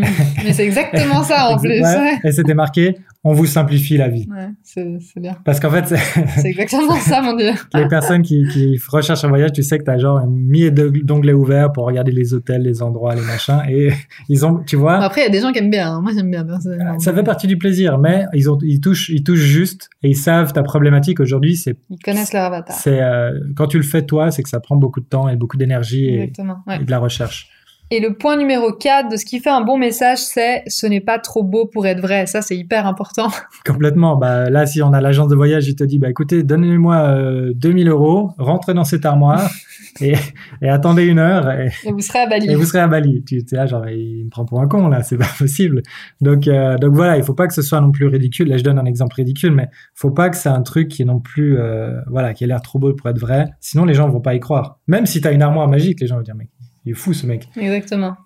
Mais 0.44 0.52
c'est 0.52 0.64
exactement 0.64 1.22
ça 1.22 1.48
en 1.48 1.58
plus. 1.58 1.82
Et 2.24 2.32
c'était 2.32 2.54
marqué 2.54 2.96
on 3.22 3.32
vous 3.34 3.44
simplifie 3.44 3.98
la 3.98 4.08
vie. 4.08 4.26
Ouais, 4.30 4.48
c'est 4.62 5.20
bien. 5.20 5.36
Parce 5.44 5.60
qu'en 5.60 5.70
fait, 5.70 5.94
c'est 6.36 6.48
exactement 6.48 6.94
ça, 6.96 7.20
mon 7.20 7.36
Dieu. 7.36 7.50
les 7.74 7.86
personnes 7.86 8.22
qui, 8.22 8.46
qui 8.50 8.80
recherchent 8.88 9.24
un 9.24 9.28
voyage, 9.28 9.52
tu 9.52 9.62
sais 9.62 9.78
que 9.78 9.84
tu 9.84 9.90
as 9.90 9.98
genre 9.98 10.18
un 10.18 10.26
millier 10.26 10.70
d'onglets 10.70 11.34
ouverts 11.34 11.70
pour 11.70 11.84
regarder 11.84 12.12
les 12.12 12.32
hôtels, 12.32 12.62
les 12.62 12.82
endroits, 12.82 13.14
les 13.14 13.20
machins. 13.20 13.60
Et 13.68 13.90
ils 14.30 14.46
ont, 14.46 14.62
tu 14.66 14.76
vois. 14.76 14.94
Après, 14.94 15.20
il 15.20 15.24
y 15.24 15.26
a 15.26 15.30
des 15.30 15.40
gens 15.40 15.52
qui 15.52 15.58
aiment 15.58 15.70
bien. 15.70 15.92
Hein. 15.92 16.00
Moi, 16.00 16.12
j'aime 16.14 16.30
bien, 16.30 16.44
personnellement. 16.44 16.98
Ça 16.98 17.12
fait 17.12 17.22
partie 17.22 17.46
du 17.46 17.58
plaisir, 17.58 17.98
mais 17.98 18.24
ils, 18.32 18.48
ont, 18.48 18.56
ils, 18.62 18.80
touchent, 18.80 19.10
ils 19.10 19.22
touchent 19.22 19.38
juste 19.38 19.90
et 20.02 20.08
ils 20.08 20.16
savent 20.16 20.54
ta 20.54 20.62
problématique 20.62 21.20
aujourd'hui. 21.20 21.56
c'est 21.56 21.76
Ils 21.90 21.98
connaissent 21.98 22.32
leur 22.32 22.44
avatar. 22.44 22.74
C'est, 22.74 23.02
euh, 23.02 23.38
quand 23.54 23.66
tu 23.66 23.76
le 23.76 23.84
fais 23.84 24.02
toi, 24.02 24.30
c'est 24.30 24.42
que 24.42 24.48
ça 24.48 24.60
prend 24.60 24.76
beaucoup 24.76 25.00
de 25.00 25.06
temps 25.06 25.28
et 25.28 25.36
beaucoup 25.36 25.58
d'énergie 25.58 26.06
et, 26.06 26.32
et 26.32 26.84
de 26.84 26.90
la 26.90 26.98
recherche. 26.98 27.50
Et 27.92 27.98
le 27.98 28.14
point 28.14 28.36
numéro 28.36 28.72
4 28.72 29.10
de 29.10 29.16
ce 29.16 29.24
qui 29.24 29.40
fait 29.40 29.50
un 29.50 29.62
bon 29.62 29.76
message, 29.76 30.18
c'est 30.18 30.62
ce 30.68 30.86
n'est 30.86 31.00
pas 31.00 31.18
trop 31.18 31.42
beau 31.42 31.66
pour 31.66 31.88
être 31.88 32.00
vrai. 32.00 32.26
Ça, 32.26 32.40
c'est 32.40 32.56
hyper 32.56 32.86
important. 32.86 33.28
Complètement. 33.66 34.14
Bah, 34.14 34.48
là, 34.48 34.64
si 34.64 34.80
on 34.80 34.92
a 34.92 35.00
l'agence 35.00 35.28
de 35.28 35.34
voyage, 35.34 35.66
il 35.66 35.74
te 35.74 35.82
dit, 35.82 35.98
bah, 35.98 36.08
écoutez, 36.08 36.44
donnez-moi 36.44 36.96
euh, 36.96 37.52
2000 37.56 37.88
euros, 37.88 38.30
rentrez 38.38 38.74
dans 38.74 38.84
cette 38.84 39.04
armoire 39.04 39.50
et, 40.00 40.14
et 40.62 40.68
attendez 40.68 41.02
une 41.02 41.18
heure. 41.18 41.50
Et, 41.50 41.72
et, 41.84 41.90
vous 41.90 41.98
serez 41.98 42.20
à 42.20 42.26
Bali. 42.28 42.48
Et 42.48 42.54
vous 42.54 42.64
serez 42.64 42.78
à 42.78 42.86
Bali. 42.86 43.24
Tu 43.24 43.38
es 43.38 43.56
là, 43.56 43.66
genre, 43.66 43.88
il 43.88 44.26
me 44.26 44.30
prend 44.30 44.44
pour 44.44 44.60
un 44.60 44.68
con, 44.68 44.86
là, 44.86 45.02
c'est 45.02 45.16
pas 45.18 45.26
possible. 45.36 45.82
Donc, 46.20 46.46
euh, 46.46 46.78
donc 46.78 46.94
voilà, 46.94 47.16
il 47.16 47.24
faut 47.24 47.34
pas 47.34 47.48
que 47.48 47.54
ce 47.54 47.62
soit 47.62 47.80
non 47.80 47.90
plus 47.90 48.06
ridicule. 48.06 48.48
Là, 48.50 48.56
je 48.56 48.62
donne 48.62 48.78
un 48.78 48.86
exemple 48.86 49.16
ridicule, 49.16 49.50
mais 49.50 49.68
faut 49.96 50.12
pas 50.12 50.30
que 50.30 50.36
c'est 50.36 50.48
un 50.48 50.62
truc 50.62 50.86
qui 50.86 51.02
est 51.02 51.06
non 51.06 51.18
plus, 51.18 51.58
euh, 51.58 52.00
voilà, 52.06 52.34
qui 52.34 52.44
a 52.44 52.46
l'air 52.46 52.62
trop 52.62 52.78
beau 52.78 52.92
pour 52.92 53.10
être 53.10 53.18
vrai. 53.18 53.48
Sinon, 53.58 53.84
les 53.84 53.94
gens 53.94 54.08
vont 54.08 54.20
pas 54.20 54.36
y 54.36 54.38
croire. 54.38 54.78
Même 54.86 55.06
si 55.06 55.20
tu 55.20 55.26
as 55.26 55.32
une 55.32 55.42
armoire 55.42 55.66
magique, 55.66 56.00
les 56.00 56.06
gens 56.06 56.14
vont 56.14 56.22
dire, 56.22 56.36
mec, 56.36 56.50
fou 56.94 57.12
ce 57.12 57.26
mec. 57.26 57.48
Exactement. 57.56 58.16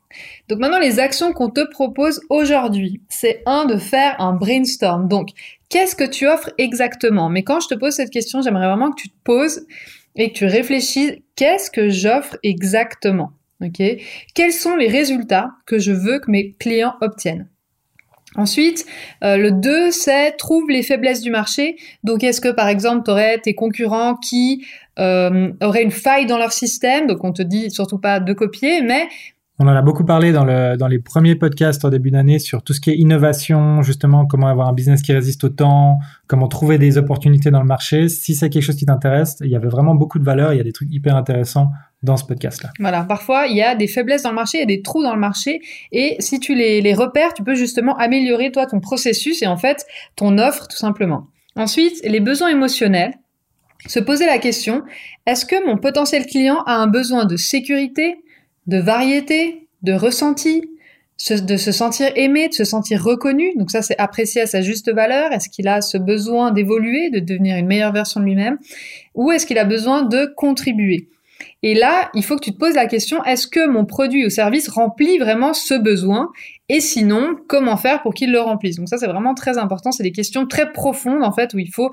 Donc 0.49 0.59
maintenant, 0.59 0.79
les 0.79 1.01
actions 1.01 1.33
qu'on 1.33 1.51
te 1.51 1.69
propose 1.69 2.21
aujourd'hui, 2.31 3.01
c'est 3.09 3.43
un 3.47 3.65
de 3.65 3.77
faire 3.77 4.21
un 4.21 4.33
brainstorm. 4.33 5.09
Donc, 5.09 5.31
qu'est-ce 5.69 5.97
que 5.97 6.05
tu 6.05 6.27
offres 6.27 6.51
exactement? 6.59 7.29
Mais 7.29 7.43
quand 7.43 7.61
je 7.61 7.69
te 7.69 7.75
pose 7.75 7.95
cette 7.95 8.11
question, 8.11 8.43
j'aimerais 8.43 8.67
vraiment 8.67 8.91
que 8.91 9.01
tu 9.01 9.09
te 9.09 9.23
poses 9.25 9.67
et 10.17 10.33
que 10.33 10.39
tu 10.39 10.47
réfléchisses, 10.47 11.15
qu'est-ce 11.37 11.71
que 11.71 11.89
j'offre 11.89 12.37
exactement? 12.43 13.33
Ok? 13.61 13.83
Quels 14.35 14.53
sont 14.53 14.77
les 14.77 14.89
résultats 14.89 15.51
que 15.67 15.79
je 15.79 15.93
veux 15.93 16.19
que 16.21 16.31
mes 16.31 16.53
clients 16.53 16.95
obtiennent? 17.01 17.49
Ensuite, 18.37 18.85
euh, 19.23 19.37
le 19.37 19.53
2, 19.53 19.93
c'est 19.93 20.33
trouve 20.33 20.69
les 20.69 20.83
faiblesses 20.83 21.21
du 21.21 21.31
marché. 21.31 21.77
Donc, 22.03 22.25
est-ce 22.25 22.41
que, 22.41 22.49
par 22.49 22.69
exemple, 22.69 23.05
tu 23.05 23.13
aurais 23.13 23.39
tes 23.39 23.55
concurrents 23.55 24.17
qui 24.17 24.67
euh, 24.99 25.53
auraient 25.63 25.83
une 25.83 25.91
faille 25.91 26.27
dans 26.27 26.39
leur 26.39 26.53
système 26.53 27.07
Donc, 27.07 27.25
on 27.25 27.33
te 27.33 27.43
dit 27.43 27.71
surtout 27.71 27.99
pas 27.99 28.21
de 28.21 28.33
copier, 28.33 28.83
mais... 28.83 29.09
On 29.61 29.69
en 29.69 29.73
a 29.77 29.83
beaucoup 29.83 30.05
parlé 30.05 30.33
dans, 30.33 30.45
le, 30.45 30.77
dans 30.77 30.89
les 30.89 30.99
premiers 30.99 31.37
podcasts 31.37 31.85
en 31.85 31.89
début 31.89 32.11
d'année 32.11 32.41
sur 32.41 32.65
tout 32.65 32.73
ce 32.73 32.81
qui 32.81 32.91
est 32.91 32.97
innovation, 32.97 33.83
justement, 33.83 34.27
comment 34.27 34.49
avoir 34.49 34.69
un 34.69 34.73
business 34.73 35.01
qui 35.01 35.13
résiste 35.13 35.45
au 35.45 35.49
temps, 35.49 36.01
comment 36.27 36.49
trouver 36.49 36.77
des 36.77 36.99
opportunités 36.99 37.53
dans 37.53 37.61
le 37.61 37.67
marché. 37.67 38.09
Si 38.09 38.35
c'est 38.35 38.51
quelque 38.51 38.65
chose 38.65 38.75
qui 38.75 38.85
t'intéresse, 38.85 39.37
il 39.43 39.51
y 39.51 39.55
avait 39.55 39.69
vraiment 39.69 39.95
beaucoup 39.95 40.19
de 40.19 40.25
valeur, 40.25 40.53
il 40.53 40.57
y 40.57 40.61
a 40.61 40.65
des 40.65 40.73
trucs 40.73 40.93
hyper 40.93 41.15
intéressants 41.15 41.71
dans 42.03 42.17
ce 42.17 42.25
podcast-là. 42.25 42.71
Voilà, 42.81 43.05
parfois 43.05 43.47
il 43.47 43.57
y 43.57 43.63
a 43.63 43.77
des 43.77 43.87
faiblesses 43.87 44.25
dans 44.25 44.31
le 44.31 44.35
marché, 44.35 44.59
il 44.59 44.61
y 44.61 44.65
a 44.65 44.67
des 44.67 44.83
trous 44.83 45.05
dans 45.05 45.15
le 45.15 45.21
marché, 45.21 45.61
et 45.93 46.17
si 46.19 46.41
tu 46.41 46.57
les, 46.57 46.81
les 46.81 46.95
repères, 46.95 47.33
tu 47.33 47.45
peux 47.45 47.55
justement 47.55 47.97
améliorer 47.97 48.51
toi 48.51 48.67
ton 48.67 48.81
processus 48.81 49.41
et 49.41 49.47
en 49.47 49.57
fait 49.57 49.87
ton 50.17 50.37
offre 50.39 50.67
tout 50.67 50.77
simplement. 50.77 51.29
Ensuite, 51.55 52.01
les 52.05 52.21
besoins 52.21 52.49
émotionnels. 52.49 53.15
Se 53.87 54.01
poser 54.01 54.27
la 54.27 54.39
question, 54.39 54.83
est-ce 55.27 55.45
que 55.45 55.67
mon 55.67 55.77
potentiel 55.77 56.27
client 56.27 56.63
a 56.67 56.77
un 56.77 56.87
besoin 56.87 57.27
de 57.27 57.37
sécurité, 57.37 58.17
de 58.67 58.79
variété, 58.79 59.69
de 59.83 59.93
ressenti, 59.93 60.63
de 61.31 61.57
se 61.57 61.71
sentir 61.71 62.11
aimé, 62.17 62.49
de 62.49 62.55
se 62.55 62.65
sentir 62.65 63.03
reconnu? 63.05 63.53
Donc 63.57 63.71
ça, 63.71 63.83
c'est 63.83 63.99
apprécié 63.99 64.41
à 64.41 64.47
sa 64.47 64.63
juste 64.63 64.91
valeur. 64.91 65.33
Est-ce 65.33 65.51
qu'il 65.51 65.69
a 65.69 65.83
ce 65.83 65.99
besoin 65.99 66.51
d'évoluer, 66.51 67.11
de 67.11 67.21
devenir 67.21 67.57
une 67.57 67.67
meilleure 67.67 67.93
version 67.93 68.21
de 68.21 68.25
lui-même? 68.25 68.59
Ou 69.15 69.33
est-ce 69.33 69.47
qu'il 69.47 69.59
a 69.59 69.65
besoin 69.65 70.03
de 70.03 70.33
contribuer? 70.35 71.09
Et 71.63 71.75
là, 71.75 72.11
il 72.15 72.23
faut 72.23 72.37
que 72.37 72.45
tu 72.45 72.53
te 72.53 72.59
poses 72.59 72.75
la 72.75 72.87
question, 72.87 73.25
est-ce 73.25 73.47
que 73.47 73.67
mon 73.67 73.87
produit 73.87 74.27
ou 74.27 74.31
service 74.31 74.69
remplit 74.69 75.19
vraiment 75.19 75.55
ce 75.55 75.75
besoin? 75.75 76.31
Et 76.69 76.81
sinon, 76.81 77.37
comment 77.49 77.77
faire 77.77 78.03
pour 78.03 78.15
qu'il 78.15 78.33
le 78.33 78.41
remplisse? 78.41 78.77
Donc 78.77 78.89
ça, 78.89 78.97
c'est 78.97 79.07
vraiment 79.07 79.35
très 79.35 79.59
important. 79.59 79.93
C'est 79.93 80.03
des 80.03 80.13
questions 80.13 80.47
très 80.47 80.73
profondes, 80.73 81.23
en 81.23 81.33
fait, 81.33 81.53
où 81.55 81.59
il 81.59 81.71
faut, 81.71 81.91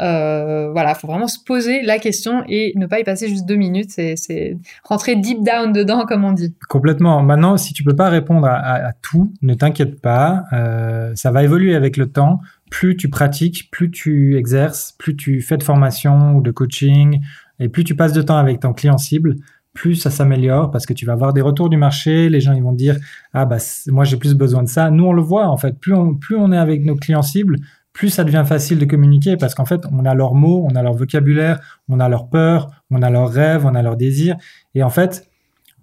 euh, 0.00 0.70
voilà, 0.72 0.94
faut 0.94 1.06
vraiment 1.06 1.26
se 1.26 1.38
poser 1.44 1.82
la 1.82 1.98
question 1.98 2.42
et 2.48 2.72
ne 2.76 2.86
pas 2.86 3.00
y 3.00 3.04
passer 3.04 3.28
juste 3.28 3.46
deux 3.46 3.56
minutes. 3.56 3.90
C'est 3.90 4.56
rentrer 4.82 5.16
deep 5.16 5.42
down 5.42 5.72
dedans, 5.72 6.04
comme 6.06 6.24
on 6.24 6.32
dit. 6.32 6.54
Complètement. 6.68 7.22
Maintenant, 7.22 7.56
si 7.56 7.72
tu 7.72 7.82
peux 7.82 7.96
pas 7.96 8.08
répondre 8.08 8.46
à, 8.46 8.92
tout, 9.02 9.32
ne 9.42 9.54
t'inquiète 9.54 10.00
pas. 10.00 10.44
Euh, 10.52 11.12
ça 11.14 11.30
va 11.30 11.44
évoluer 11.44 11.74
avec 11.74 11.96
le 11.96 12.10
temps 12.10 12.40
plus 12.70 12.96
tu 12.96 13.08
pratiques, 13.08 13.70
plus 13.70 13.88
tu 13.88 14.36
exerces, 14.36 14.96
plus 14.98 15.14
tu 15.14 15.40
fais 15.42 15.56
de 15.56 15.62
formation 15.62 16.32
ou 16.32 16.42
de 16.42 16.50
coaching 16.50 17.20
et 17.60 17.68
plus 17.68 17.84
tu 17.84 17.94
passes 17.94 18.12
de 18.12 18.22
temps 18.22 18.36
avec 18.36 18.60
ton 18.60 18.72
client 18.72 18.98
cible, 18.98 19.36
plus 19.74 19.96
ça 19.96 20.10
s'améliore 20.10 20.70
parce 20.70 20.86
que 20.86 20.92
tu 20.92 21.04
vas 21.04 21.12
avoir 21.12 21.32
des 21.32 21.40
retours 21.40 21.68
du 21.68 21.76
marché, 21.76 22.28
les 22.28 22.40
gens 22.40 22.52
ils 22.52 22.62
vont 22.62 22.72
dire 22.72 22.96
ah 23.32 23.44
bah 23.44 23.58
moi 23.88 24.04
j'ai 24.04 24.16
plus 24.16 24.34
besoin 24.34 24.62
de 24.62 24.68
ça. 24.68 24.90
Nous 24.90 25.04
on 25.04 25.12
le 25.12 25.22
voit 25.22 25.48
en 25.48 25.56
fait, 25.56 25.78
plus 25.78 25.92
on 25.92 26.14
plus 26.14 26.36
on 26.36 26.52
est 26.52 26.56
avec 26.56 26.84
nos 26.84 26.94
clients 26.94 27.22
cibles, 27.22 27.56
plus 27.92 28.10
ça 28.10 28.24
devient 28.24 28.44
facile 28.46 28.78
de 28.78 28.84
communiquer 28.84 29.36
parce 29.36 29.54
qu'en 29.54 29.66
fait 29.66 29.82
on 29.92 30.04
a 30.04 30.14
leurs 30.14 30.34
mots, 30.34 30.66
on 30.70 30.74
a 30.76 30.82
leur 30.82 30.94
vocabulaire, 30.94 31.60
on 31.88 32.00
a 32.00 32.08
leurs 32.08 32.28
peurs, 32.28 32.70
on 32.90 33.02
a 33.02 33.10
leurs 33.10 33.30
rêves, 33.30 33.66
on 33.66 33.74
a 33.74 33.82
leurs 33.82 33.96
désirs. 33.96 34.36
Et 34.74 34.82
en 34.82 34.90
fait 34.90 35.28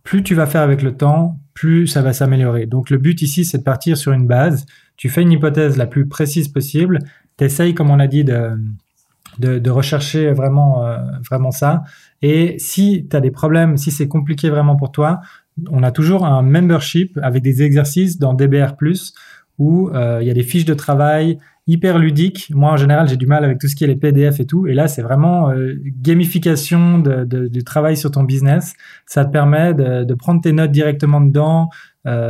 plus 0.04 0.24
tu 0.24 0.34
vas 0.36 0.48
faire 0.48 0.62
avec 0.62 0.82
le 0.82 0.96
temps, 0.96 1.38
plus 1.54 1.86
ça 1.86 2.02
va 2.02 2.14
s'améliorer. 2.14 2.66
Donc 2.66 2.90
le 2.90 2.98
but 2.98 3.22
ici 3.22 3.44
c'est 3.46 3.60
de 3.60 3.64
partir 3.64 3.98
sur 3.98 4.14
une 4.14 4.26
base, 4.26 4.66
tu 4.96 5.10
fais 5.10 5.22
une 5.22 5.32
hypothèse 5.32 5.78
la 5.78 5.86
plus 5.86 6.08
précise 6.08 6.48
possible, 6.48 7.00
tu 7.38 7.44
essayes 7.44 7.76
comme 7.76 7.92
on 7.92 8.00
a 8.00 8.08
dit 8.08 8.24
de 8.24 8.58
de, 9.40 9.70
rechercher 9.70 10.32
vraiment, 10.32 10.86
euh, 10.86 10.98
vraiment 11.30 11.52
ça. 11.52 11.84
Et 12.22 12.56
si 12.60 13.08
tu 13.10 13.16
as 13.16 13.22
des 13.22 13.32
problèmes, 13.32 13.78
si 13.78 13.92
c'est 13.92 14.08
compliqué 14.08 14.50
vraiment 14.50 14.76
pour 14.76 14.92
toi, 14.92 15.22
on 15.70 15.84
a 15.84 15.92
toujours 15.92 16.26
un 16.26 16.42
membership 16.42 17.20
avec 17.22 17.44
des 17.44 17.64
exercices 17.64 18.18
dans 18.18 18.34
DBR+, 18.34 18.76
où 19.58 19.90
euh, 19.90 20.20
il 20.22 20.28
y 20.28 20.32
a 20.32 20.34
des 20.34 20.44
fiches 20.44 20.66
de 20.66 20.74
travail 20.74 21.38
hyper 21.68 22.00
ludiques. 22.00 22.52
Moi, 22.54 22.72
en 22.72 22.78
général, 22.78 23.08
j'ai 23.08 23.18
du 23.18 23.28
mal 23.28 23.46
avec 23.46 23.60
tout 23.60 23.68
ce 23.68 23.76
qui 23.76 23.84
est 23.84 23.88
les 23.88 23.96
PDF 23.96 24.40
et 24.40 24.46
tout. 24.46 24.66
Et 24.66 24.74
là, 24.74 24.88
c'est 24.88 25.04
vraiment 25.04 25.52
euh, 25.52 25.76
gamification 25.86 27.00
de, 27.00 27.48
du 27.48 27.64
travail 27.64 27.96
sur 27.96 28.12
ton 28.12 28.24
business. 28.24 28.74
Ça 29.06 29.26
te 29.26 29.32
permet 29.32 29.74
de, 29.74 30.04
de 30.04 30.14
prendre 30.14 30.42
tes 30.42 30.52
notes 30.52 30.72
directement 30.72 31.22
dedans. 31.22 31.70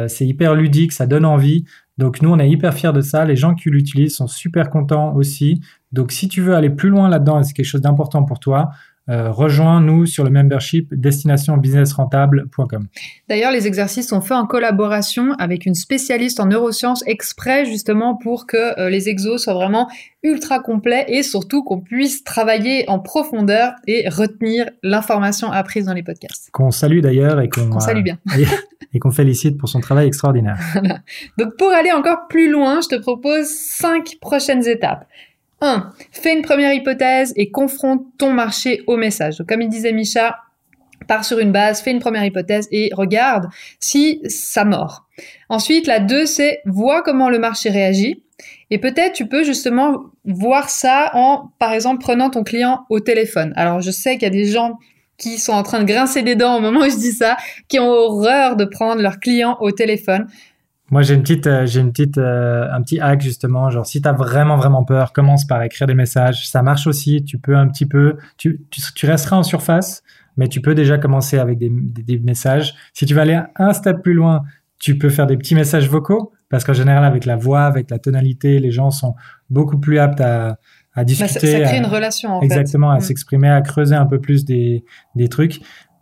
c'est 0.07 0.25
hyper 0.25 0.55
ludique, 0.55 0.91
ça 0.91 1.07
donne 1.07 1.25
envie. 1.25 1.63
Donc 1.97 2.21
nous, 2.21 2.31
on 2.31 2.39
est 2.39 2.49
hyper 2.49 2.73
fiers 2.73 2.93
de 2.93 3.01
ça. 3.01 3.25
Les 3.25 3.35
gens 3.35 3.53
qui 3.53 3.69
l'utilisent 3.69 4.15
sont 4.15 4.27
super 4.27 4.69
contents 4.69 5.15
aussi. 5.15 5.61
Donc 5.91 6.11
si 6.11 6.27
tu 6.27 6.41
veux 6.41 6.55
aller 6.55 6.69
plus 6.69 6.89
loin 6.89 7.09
là-dedans 7.09 7.39
et 7.39 7.43
c'est 7.43 7.53
quelque 7.53 7.65
chose 7.65 7.81
d'important 7.81 8.23
pour 8.23 8.39
toi, 8.39 8.71
euh, 9.09 9.31
rejoins-nous 9.31 10.05
sur 10.05 10.23
le 10.23 10.29
membership 10.29 10.93
destinationbusinessrentable.com. 10.93 12.87
D'ailleurs, 13.27 13.51
les 13.51 13.65
exercices 13.65 14.07
sont 14.07 14.21
faits 14.21 14.37
en 14.37 14.45
collaboration 14.45 15.33
avec 15.39 15.65
une 15.65 15.73
spécialiste 15.73 16.39
en 16.39 16.45
neurosciences 16.45 17.03
exprès 17.07 17.65
justement 17.65 18.15
pour 18.15 18.45
que 18.45 18.79
euh, 18.79 18.89
les 18.91 19.09
exos 19.09 19.43
soient 19.43 19.55
vraiment 19.55 19.89
ultra 20.21 20.59
complets 20.59 21.05
et 21.07 21.23
surtout 21.23 21.63
qu'on 21.63 21.81
puisse 21.81 22.23
travailler 22.23 22.87
en 22.89 22.99
profondeur 22.99 23.73
et 23.87 24.07
retenir 24.07 24.69
l'information 24.83 25.51
apprise 25.51 25.85
dans 25.85 25.93
les 25.93 26.03
podcasts. 26.03 26.49
Qu'on 26.51 26.69
salue 26.69 26.99
d'ailleurs 26.99 27.41
et 27.41 27.49
qu'on 27.49 27.79
salue 27.79 28.03
bien. 28.03 28.19
et 28.93 28.99
qu'on 28.99 29.11
félicite 29.11 29.57
pour 29.57 29.67
son 29.67 29.79
travail 29.79 30.05
extraordinaire. 30.05 30.59
Donc 31.39 31.57
pour 31.57 31.71
aller 31.71 31.91
encore 31.91 32.27
plus 32.29 32.51
loin, 32.51 32.81
je 32.81 32.95
te 32.95 33.01
propose 33.01 33.47
cinq 33.47 34.17
prochaines 34.21 34.67
étapes. 34.67 35.07
1. 35.61 35.93
Fais 36.11 36.33
une 36.33 36.41
première 36.41 36.73
hypothèse 36.73 37.33
et 37.35 37.51
confronte 37.51 38.03
ton 38.17 38.33
marché 38.33 38.83
au 38.87 38.97
message. 38.97 39.43
Comme 39.47 39.61
il 39.61 39.69
disait 39.69 39.93
Micha, 39.93 40.39
pars 41.07 41.25
sur 41.25 41.39
une 41.39 41.51
base, 41.51 41.81
fais 41.81 41.91
une 41.91 41.99
première 41.99 42.25
hypothèse 42.25 42.67
et 42.71 42.89
regarde 42.93 43.47
si 43.79 44.21
ça 44.25 44.65
mord. 44.65 45.07
Ensuite, 45.49 45.87
la 45.87 45.99
2, 45.99 46.25
c'est 46.25 46.59
vois 46.65 47.01
comment 47.01 47.29
le 47.29 47.39
marché 47.39 47.69
réagit. 47.69 48.23
Et 48.69 48.79
peut-être 48.79 49.13
tu 49.13 49.27
peux 49.27 49.43
justement 49.43 50.05
voir 50.25 50.69
ça 50.69 51.11
en, 51.13 51.51
par 51.59 51.73
exemple, 51.73 52.01
prenant 52.01 52.29
ton 52.29 52.43
client 52.43 52.85
au 52.89 52.99
téléphone. 52.99 53.53
Alors, 53.55 53.81
je 53.81 53.91
sais 53.91 54.13
qu'il 54.13 54.23
y 54.23 54.25
a 54.25 54.29
des 54.29 54.45
gens 54.45 54.77
qui 55.17 55.37
sont 55.37 55.53
en 55.53 55.61
train 55.61 55.79
de 55.79 55.85
grincer 55.85 56.23
des 56.23 56.35
dents 56.35 56.57
au 56.57 56.61
moment 56.61 56.79
où 56.79 56.89
je 56.89 56.95
dis 56.95 57.11
ça, 57.11 57.37
qui 57.67 57.79
ont 57.79 57.89
horreur 57.89 58.55
de 58.55 58.65
prendre 58.65 59.01
leur 59.01 59.19
client 59.19 59.55
au 59.59 59.71
téléphone. 59.71 60.27
Moi, 60.91 61.03
j'ai 61.03 61.13
une 61.13 61.21
petite, 61.21 61.47
euh, 61.47 61.65
j'ai 61.65 61.79
une 61.79 61.91
petite, 61.91 62.17
euh, 62.17 62.67
un 62.71 62.81
petit 62.81 62.99
hack 62.99 63.21
justement. 63.21 63.69
Genre, 63.69 63.85
si 63.85 64.01
t'as 64.01 64.11
vraiment 64.11 64.57
vraiment 64.57 64.83
peur, 64.83 65.13
commence 65.13 65.45
par 65.45 65.63
écrire 65.63 65.87
des 65.87 65.93
messages. 65.93 66.47
Ça 66.49 66.61
marche 66.61 66.85
aussi. 66.85 67.23
Tu 67.23 67.37
peux 67.37 67.55
un 67.55 67.67
petit 67.69 67.85
peu, 67.85 68.17
tu, 68.37 68.61
tu, 68.69 69.05
resteras 69.05 69.37
en 69.37 69.43
surface, 69.43 70.03
mais 70.35 70.49
tu 70.49 70.59
peux 70.59 70.75
déjà 70.75 70.97
commencer 70.97 71.39
avec 71.39 71.57
des, 71.57 71.71
des, 71.71 72.19
messages. 72.19 72.75
Si 72.93 73.05
tu 73.05 73.13
vas 73.13 73.21
aller 73.21 73.39
un 73.55 73.71
step 73.71 74.03
plus 74.03 74.13
loin, 74.13 74.43
tu 74.79 74.97
peux 74.97 75.09
faire 75.09 75.27
des 75.27 75.37
petits 75.37 75.55
messages 75.55 75.87
vocaux 75.89 76.33
parce 76.49 76.65
qu'en 76.65 76.73
général, 76.73 77.05
avec 77.05 77.23
la 77.23 77.37
voix, 77.37 77.63
avec 77.63 77.89
la 77.89 77.97
tonalité, 77.97 78.59
les 78.59 78.71
gens 78.71 78.91
sont 78.91 79.15
beaucoup 79.49 79.77
plus 79.77 79.97
aptes 79.97 80.19
à, 80.19 80.57
à 80.93 81.05
discuter. 81.05 81.53
Bah, 81.53 81.59
ça, 81.59 81.65
crée 81.69 81.77
une 81.77 81.85
relation. 81.85 82.33
En 82.33 82.41
exactement, 82.41 82.91
à 82.91 82.97
mm. 82.97 83.01
s'exprimer, 83.01 83.49
à 83.49 83.61
creuser 83.61 83.95
un 83.95 84.05
peu 84.05 84.19
plus 84.19 84.43
des, 84.43 84.83
des 85.15 85.29
trucs. 85.29 85.61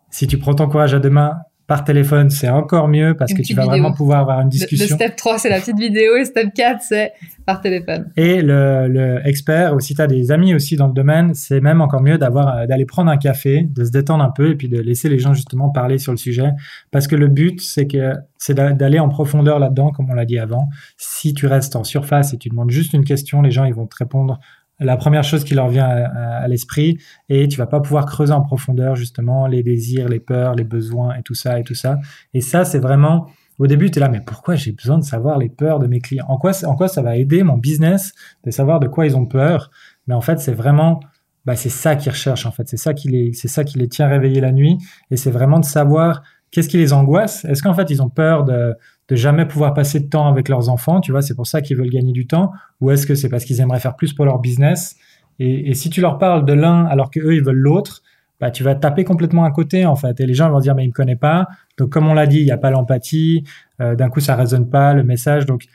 Si 0.10 0.26
tu 0.26 0.40
prends 0.40 0.56
ton 0.56 0.68
courage 0.68 0.96
à 0.96 1.00
deux 1.00 1.12
mains, 1.12 1.38
par 1.70 1.84
téléphone, 1.84 2.32
c'est 2.32 2.50
encore 2.50 2.88
mieux 2.88 3.14
parce 3.14 3.32
que 3.32 3.44
tu 3.44 3.54
vas 3.54 3.66
vraiment 3.66 3.94
pouvoir 3.94 4.22
avoir 4.22 4.42
une 4.42 4.50
discussion. 4.50 4.88
Le, 4.90 4.96
step 4.96 5.16
3, 5.16 5.38
c'est 5.38 5.50
la 5.50 5.60
petite 5.60 5.78
vidéo 5.78 6.16
et 6.16 6.26
step 6.26 6.52
4, 6.52 6.82
c'est 6.82 7.14
par 7.46 7.62
téléphone. 7.62 8.10
Et 8.18 8.42
le, 8.42 8.88
le 8.88 9.22
expert, 9.24 9.76
ou 9.76 9.80
si 9.80 9.94
tu 9.94 10.02
as 10.02 10.08
des 10.08 10.32
amis 10.32 10.56
aussi 10.56 10.78
dans 10.78 10.88
le 10.88 10.94
domaine, 10.94 11.36
c'est 11.36 11.62
même 11.62 11.80
encore 11.82 12.02
mieux 12.02 12.18
d'avoir 12.18 12.58
euh, 12.58 12.66
d'aller 12.66 12.86
prendre 12.86 13.12
un 13.12 13.18
café, 13.18 13.68
de 13.70 13.86
se 13.86 13.92
détendre 13.92 14.24
un 14.24 14.32
peu 14.32 14.50
et 14.50 14.56
puis 14.56 14.68
de 14.68 14.80
laisser 14.80 15.10
les 15.10 15.20
gens 15.20 15.36
justement 15.36 15.70
parler 15.70 16.00
sur 16.00 16.12
le 16.12 16.18
sujet 16.18 16.50
parce 16.90 17.06
que 17.06 17.16
le 17.16 17.28
but 17.28 17.62
c'est 17.62 17.86
que 17.86 18.14
c'est 18.40 18.56
d'aller 18.56 19.00
en 19.00 19.10
profondeur 19.10 19.60
là-dedans 19.60 19.92
comme 19.92 20.10
on 20.10 20.16
l'a 20.16 20.26
dit 20.26 20.40
avant. 20.40 20.70
Si 20.98 21.36
tu 21.36 21.46
restes 21.46 21.76
en 21.76 21.84
surface 21.84 22.34
et 22.34 22.40
tu 22.40 22.50
demandes 22.50 22.72
juste 22.72 22.94
une 22.94 23.06
question, 23.06 23.44
les 23.44 23.52
gens 23.52 23.66
ils 23.66 23.76
vont 23.76 23.86
te 23.86 23.96
répondre 23.96 24.40
la 24.80 24.98
première 24.98 25.24
chose 25.24 25.44
qui 25.44 25.56
leur 25.56 25.68
vient 25.68 25.88
à, 25.88 26.48
l'esprit 26.48 26.98
et 27.28 27.48
tu 27.48 27.58
vas 27.58 27.68
pas 27.68 27.80
pouvoir 27.80 28.06
creuser 28.06 28.34
en 28.34 28.42
profondeur 28.42 28.96
justement 28.96 29.48
les 29.48 29.64
désirs, 29.64 30.08
les 30.08 30.20
peurs, 30.20 30.56
les 30.56 30.64
besoins 30.64 31.16
et 31.16 31.24
tout 31.24 31.36
ça 31.36 31.60
et 31.60 31.64
tout 31.64 31.76
ça. 31.76 32.00
Et 32.34 32.42
ça, 32.42 32.66
c'est 32.66 32.80
vraiment 32.80 33.28
au 33.60 33.68
début, 33.68 33.92
tu 33.92 34.00
es 34.00 34.00
là, 34.00 34.08
mais 34.08 34.22
pourquoi 34.22 34.56
j'ai 34.56 34.72
besoin 34.72 34.98
de 34.98 35.04
savoir 35.04 35.38
les 35.38 35.50
peurs 35.50 35.80
de 35.80 35.88
mes 35.88 36.00
clients? 36.00 36.26
En 36.30 36.38
quoi, 36.38 36.52
en 36.66 36.76
quoi 36.76 36.88
ça 36.88 37.02
va 37.02 37.18
aider 37.18 37.44
mon 37.44 37.58
business 37.58 38.14
de 38.46 38.52
savoir 38.52 38.80
de 38.80 38.88
quoi 38.88 39.06
ils 39.06 39.18
ont 39.18 39.26
peur? 39.26 39.70
Mais 40.08 40.14
en 40.14 40.22
fait, 40.22 40.40
c'est 40.40 40.54
vraiment, 40.54 41.02
bah, 41.44 41.58
c'est 41.58 41.68
ça 41.70 41.98
qu'ils 41.98 42.12
recherchent 42.12 42.46
en 42.46 42.52
fait. 42.52 42.70
C'est 42.70 42.78
ça 42.78 42.94
qui 42.94 43.10
les, 43.10 43.34
c'est 43.34 43.50
ça 43.50 43.66
qui 43.66 43.78
les 43.78 43.90
tient 43.90 44.08
réveillés 44.08 44.40
la 44.40 44.54
nuit. 44.54 44.78
Et 45.12 45.18
c'est 45.18 45.32
vraiment 45.32 45.60
de 45.60 45.66
savoir 45.66 46.24
qu'est-ce 46.52 46.70
qui 46.70 46.78
les 46.78 46.94
angoisse. 46.94 47.44
Est-ce 47.44 47.62
qu'en 47.62 47.74
fait 47.74 47.90
ils 47.90 48.02
ont 48.02 48.10
peur 48.10 48.46
de, 48.46 48.76
de 49.10 49.16
jamais 49.16 49.46
pouvoir 49.46 49.74
passer 49.74 50.00
de 50.00 50.08
temps 50.08 50.28
avec 50.28 50.50
leurs 50.50 50.70
enfants, 50.70 51.02
tu 51.02 51.12
vois, 51.12 51.22
c'est 51.22 51.36
pour 51.36 51.48
ça 51.48 51.62
qu'ils 51.62 51.78
veulent 51.78 51.90
gagner 51.90 52.12
du 52.12 52.28
temps, 52.28 52.52
ou 52.80 52.92
est-ce 52.92 53.08
que 53.08 53.16
c'est 53.16 53.30
parce 53.30 53.44
qu'ils 53.44 53.60
aimeraient 53.60 53.80
faire 53.80 53.96
plus 53.96 54.14
pour 54.14 54.26
leur 54.26 54.40
business? 54.40 54.96
Et, 55.40 55.74
si 55.74 55.90
tu 55.90 56.02
leur 56.02 56.18
parles 56.18 56.46
de 56.46 56.54
l'un 56.54 56.86
alors 56.86 57.10
que 57.10 57.20
eux 57.20 57.34
ils 57.34 57.44
veulent 57.44 57.56
l'autre, 57.56 58.04
bah 58.40 58.52
tu 58.52 58.64
vas 58.64 58.76
taper 58.76 59.04
complètement 59.04 59.46
à 59.46 59.52
côté 59.52 59.86
en 59.86 59.96
fait, 59.96 60.20
et 60.20 60.26
les 60.26 60.34
gens 60.34 60.50
vont 60.50 60.60
dire 60.60 60.76
mais 60.76 60.84
il 60.84 60.90
me 60.90 60.94
connaît 60.94 61.16
pas, 61.16 61.48
donc 61.78 61.90
comme 61.90 62.08
on 62.08 62.14
l'a 62.14 62.28
dit, 62.28 62.40
il 62.40 62.46
n'y 62.46 62.52
a 62.52 62.58
pas 62.58 62.72
l'empathie, 62.72 63.44
euh, 63.82 63.96
d'un 63.96 64.10
coup 64.10 64.20
ça 64.20 64.36
résonne 64.36 64.70
pas 64.70 64.94
le 64.94 65.04
message, 65.04 65.46
donc 65.46 65.66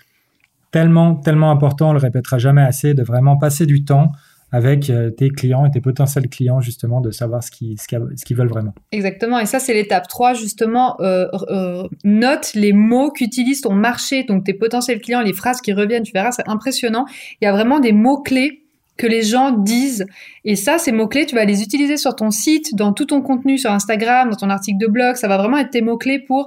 tellement 0.71 1.17
tellement 1.17 1.51
important, 1.51 1.91
on 1.91 1.93
le 1.93 1.99
répétera 1.99 2.39
jamais 2.39 2.63
assez, 2.63 2.95
de 2.95 3.03
vraiment 3.03 3.37
passer 3.37 3.67
du 3.67 3.85
temps 3.85 4.13
avec 4.55 4.89
euh, 4.89 5.11
tes 5.11 5.31
clients 5.31 5.67
et 5.67 5.71
tes 5.73 5.81
potentiels 5.81 6.29
clients, 6.29 6.61
justement, 6.61 7.01
de 7.01 7.11
savoir 7.11 7.43
ce 7.43 7.51
qu'ils 7.51 7.77
ce 7.81 8.25
qu'ils 8.25 8.37
veulent 8.37 8.47
vraiment. 8.47 8.73
Exactement. 8.93 9.41
Et 9.41 9.47
ça, 9.47 9.59
c'est 9.59 9.75
l'étape 9.75 10.07
3, 10.07 10.35
justement. 10.35 10.95
Euh, 11.01 11.27
euh, 11.49 11.89
note 12.05 12.53
les 12.55 12.73
mots 12.73 13.11
qu'utilise 13.11 13.63
ton 13.63 13.73
marché, 13.73 14.23
donc 14.23 14.45
tes 14.45 14.55
potentiels 14.55 15.01
clients, 15.01 15.23
les 15.23 15.33
phrases 15.33 15.61
qui 15.61 15.73
reviennent. 15.73 16.05
Tu 16.05 16.13
verras, 16.13 16.31
c'est 16.31 16.49
impressionnant. 16.49 17.05
Il 17.41 17.47
y 17.47 17.49
a 17.49 17.53
vraiment 17.53 17.81
des 17.81 17.91
mots-clés 17.91 18.63
que 18.97 19.09
les 19.09 19.23
gens 19.23 19.51
disent. 19.51 20.07
Et 20.45 20.55
ça, 20.55 20.79
ces 20.79 20.93
mots-clés, 20.93 21.27
tu 21.27 21.35
vas 21.35 21.45
les 21.45 21.63
utiliser 21.63 21.97
sur 21.97 22.15
ton 22.15 22.31
site, 22.31 22.77
dans 22.77 22.93
tout 22.93 23.07
ton 23.07 23.23
contenu, 23.23 23.59
sur 23.59 23.73
Instagram, 23.73 24.31
dans 24.31 24.37
ton 24.37 24.51
article 24.51 24.79
de 24.79 24.87
blog. 24.87 25.17
Ça 25.17 25.27
va 25.27 25.37
vraiment 25.37 25.59
être 25.59 25.71
tes 25.71 25.83
mots-clés 25.83 26.21
pour 26.21 26.47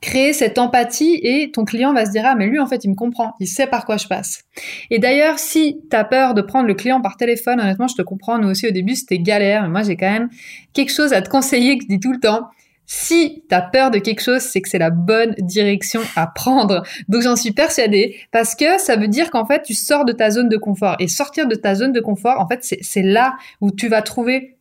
créer 0.00 0.32
cette 0.32 0.58
empathie 0.58 1.20
et 1.22 1.50
ton 1.52 1.64
client 1.64 1.92
va 1.92 2.06
se 2.06 2.10
dire 2.10 2.24
ah 2.26 2.34
mais 2.34 2.46
lui 2.46 2.58
en 2.58 2.66
fait 2.66 2.84
il 2.84 2.90
me 2.90 2.94
comprend, 2.94 3.34
il 3.40 3.46
sait 3.46 3.66
par 3.66 3.84
quoi 3.84 3.96
je 3.96 4.06
passe. 4.06 4.42
Et 4.90 4.98
d'ailleurs 4.98 5.38
si 5.38 5.80
tu 5.90 5.96
as 5.96 6.04
peur 6.04 6.34
de 6.34 6.42
prendre 6.42 6.66
le 6.66 6.74
client 6.74 7.00
par 7.00 7.16
téléphone, 7.16 7.60
honnêtement 7.60 7.88
je 7.88 7.94
te 7.94 8.02
comprends, 8.02 8.38
nous 8.38 8.48
aussi 8.48 8.66
au 8.66 8.72
début 8.72 8.94
c'était 8.94 9.18
galère, 9.18 9.62
mais 9.62 9.68
moi 9.68 9.82
j'ai 9.82 9.96
quand 9.96 10.10
même 10.10 10.28
quelque 10.72 10.92
chose 10.92 11.12
à 11.12 11.22
te 11.22 11.28
conseiller 11.28 11.78
que 11.78 11.84
je 11.84 11.88
dis 11.88 12.00
tout 12.00 12.12
le 12.12 12.20
temps. 12.20 12.48
Si 12.88 13.42
tu 13.48 13.54
as 13.54 13.62
peur 13.62 13.90
de 13.90 13.98
quelque 13.98 14.22
chose, 14.22 14.42
c'est 14.42 14.60
que 14.60 14.68
c'est 14.68 14.78
la 14.78 14.90
bonne 14.90 15.34
direction 15.40 16.00
à 16.14 16.28
prendre. 16.28 16.84
Donc 17.08 17.22
j'en 17.22 17.34
suis 17.34 17.50
persuadée 17.50 18.16
parce 18.30 18.54
que 18.54 18.78
ça 18.78 18.94
veut 18.96 19.08
dire 19.08 19.30
qu'en 19.30 19.44
fait 19.44 19.62
tu 19.62 19.74
sors 19.74 20.04
de 20.04 20.12
ta 20.12 20.30
zone 20.30 20.48
de 20.48 20.56
confort 20.56 20.94
et 21.00 21.08
sortir 21.08 21.48
de 21.48 21.56
ta 21.56 21.74
zone 21.74 21.92
de 21.92 22.00
confort, 22.00 22.40
en 22.40 22.46
fait 22.46 22.60
c'est 22.80 23.02
là 23.02 23.36
où 23.60 23.72
tu 23.72 23.88
vas 23.88 24.02
trouver 24.02 24.55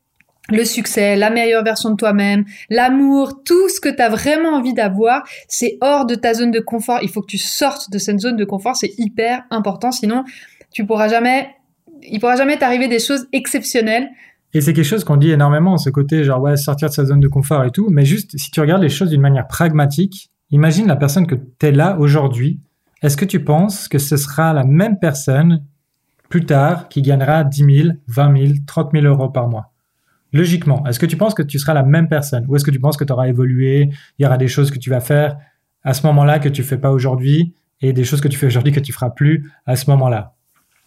le 0.49 0.63
succès, 0.63 1.15
la 1.15 1.29
meilleure 1.29 1.63
version 1.63 1.89
de 1.89 1.95
toi-même, 1.95 2.45
l'amour, 2.69 3.43
tout 3.43 3.69
ce 3.69 3.79
que 3.79 3.89
tu 3.89 4.01
as 4.01 4.09
vraiment 4.09 4.49
envie 4.49 4.73
d'avoir, 4.73 5.23
c'est 5.47 5.77
hors 5.81 6.05
de 6.05 6.15
ta 6.15 6.33
zone 6.33 6.51
de 6.51 6.59
confort. 6.59 6.99
Il 7.01 7.09
faut 7.09 7.21
que 7.21 7.27
tu 7.27 7.37
sortes 7.37 7.91
de 7.91 7.97
cette 7.97 8.19
zone 8.19 8.35
de 8.35 8.45
confort, 8.45 8.75
c'est 8.75 8.93
hyper 8.97 9.43
important, 9.49 9.91
sinon 9.91 10.23
tu 10.71 10.85
pourras 10.85 11.07
jamais, 11.07 11.49
il 12.03 12.19
pourra 12.19 12.35
jamais 12.35 12.57
t'arriver 12.57 12.87
des 12.87 12.99
choses 12.99 13.27
exceptionnelles. 13.31 14.09
Et 14.53 14.61
c'est 14.61 14.73
quelque 14.73 14.85
chose 14.85 15.03
qu'on 15.03 15.17
dit 15.17 15.31
énormément, 15.31 15.77
ce 15.77 15.89
côté 15.89 16.23
genre 16.23 16.41
ouais, 16.41 16.57
sortir 16.57 16.89
de 16.89 16.93
sa 16.93 17.05
zone 17.05 17.19
de 17.19 17.27
confort 17.27 17.63
et 17.63 17.71
tout, 17.71 17.89
mais 17.89 18.05
juste 18.05 18.37
si 18.37 18.51
tu 18.51 18.61
regardes 18.61 18.81
les 18.81 18.89
choses 18.89 19.09
d'une 19.09 19.21
manière 19.21 19.47
pragmatique, 19.47 20.29
imagine 20.51 20.87
la 20.87 20.95
personne 20.95 21.27
que 21.27 21.35
tu 21.35 21.65
es 21.65 21.71
là 21.71 21.97
aujourd'hui, 21.99 22.59
est-ce 23.01 23.17
que 23.17 23.25
tu 23.25 23.43
penses 23.43 23.87
que 23.87 23.99
ce 23.99 24.17
sera 24.17 24.53
la 24.53 24.63
même 24.63 24.97
personne 24.99 25.63
plus 26.29 26.45
tard 26.45 26.87
qui 26.89 27.01
gagnera 27.01 27.43
10 27.43 27.57
000, 27.83 27.89
20 28.07 28.37
000, 28.37 28.53
30 28.65 28.91
000 28.93 29.05
euros 29.05 29.29
par 29.29 29.47
mois? 29.47 29.71
Logiquement, 30.35 30.85
est-ce 30.85 30.99
que 30.99 31.05
tu 31.05 31.17
penses 31.17 31.33
que 31.33 31.43
tu 31.43 31.57
seras 31.59 31.73
la 31.73 31.83
même 31.83 32.07
personne 32.07 32.45
ou 32.47 32.55
est-ce 32.55 32.65
que 32.65 32.71
tu 32.71 32.79
penses 32.79 32.97
que 32.97 33.03
tu 33.03 33.13
auras 33.13 33.27
évolué, 33.27 33.89
il 34.19 34.23
y 34.23 34.25
aura 34.25 34.37
des 34.37 34.47
choses 34.47 34.69
que 34.69 34.79
tu 34.79 34.89
vas 34.89 34.99
faire 34.99 35.37
à 35.83 35.93
ce 35.93 36.05
moment-là 36.07 36.39
que 36.39 36.49
tu 36.49 36.63
fais 36.63 36.77
pas 36.77 36.91
aujourd'hui 36.91 37.53
et 37.81 37.93
des 37.93 38.03
choses 38.03 38.21
que 38.21 38.27
tu 38.27 38.37
fais 38.37 38.47
aujourd'hui 38.47 38.71
que 38.71 38.79
tu 38.79 38.91
feras 38.91 39.09
plus 39.09 39.49
à 39.65 39.75
ce 39.75 39.89
moment-là 39.89 40.33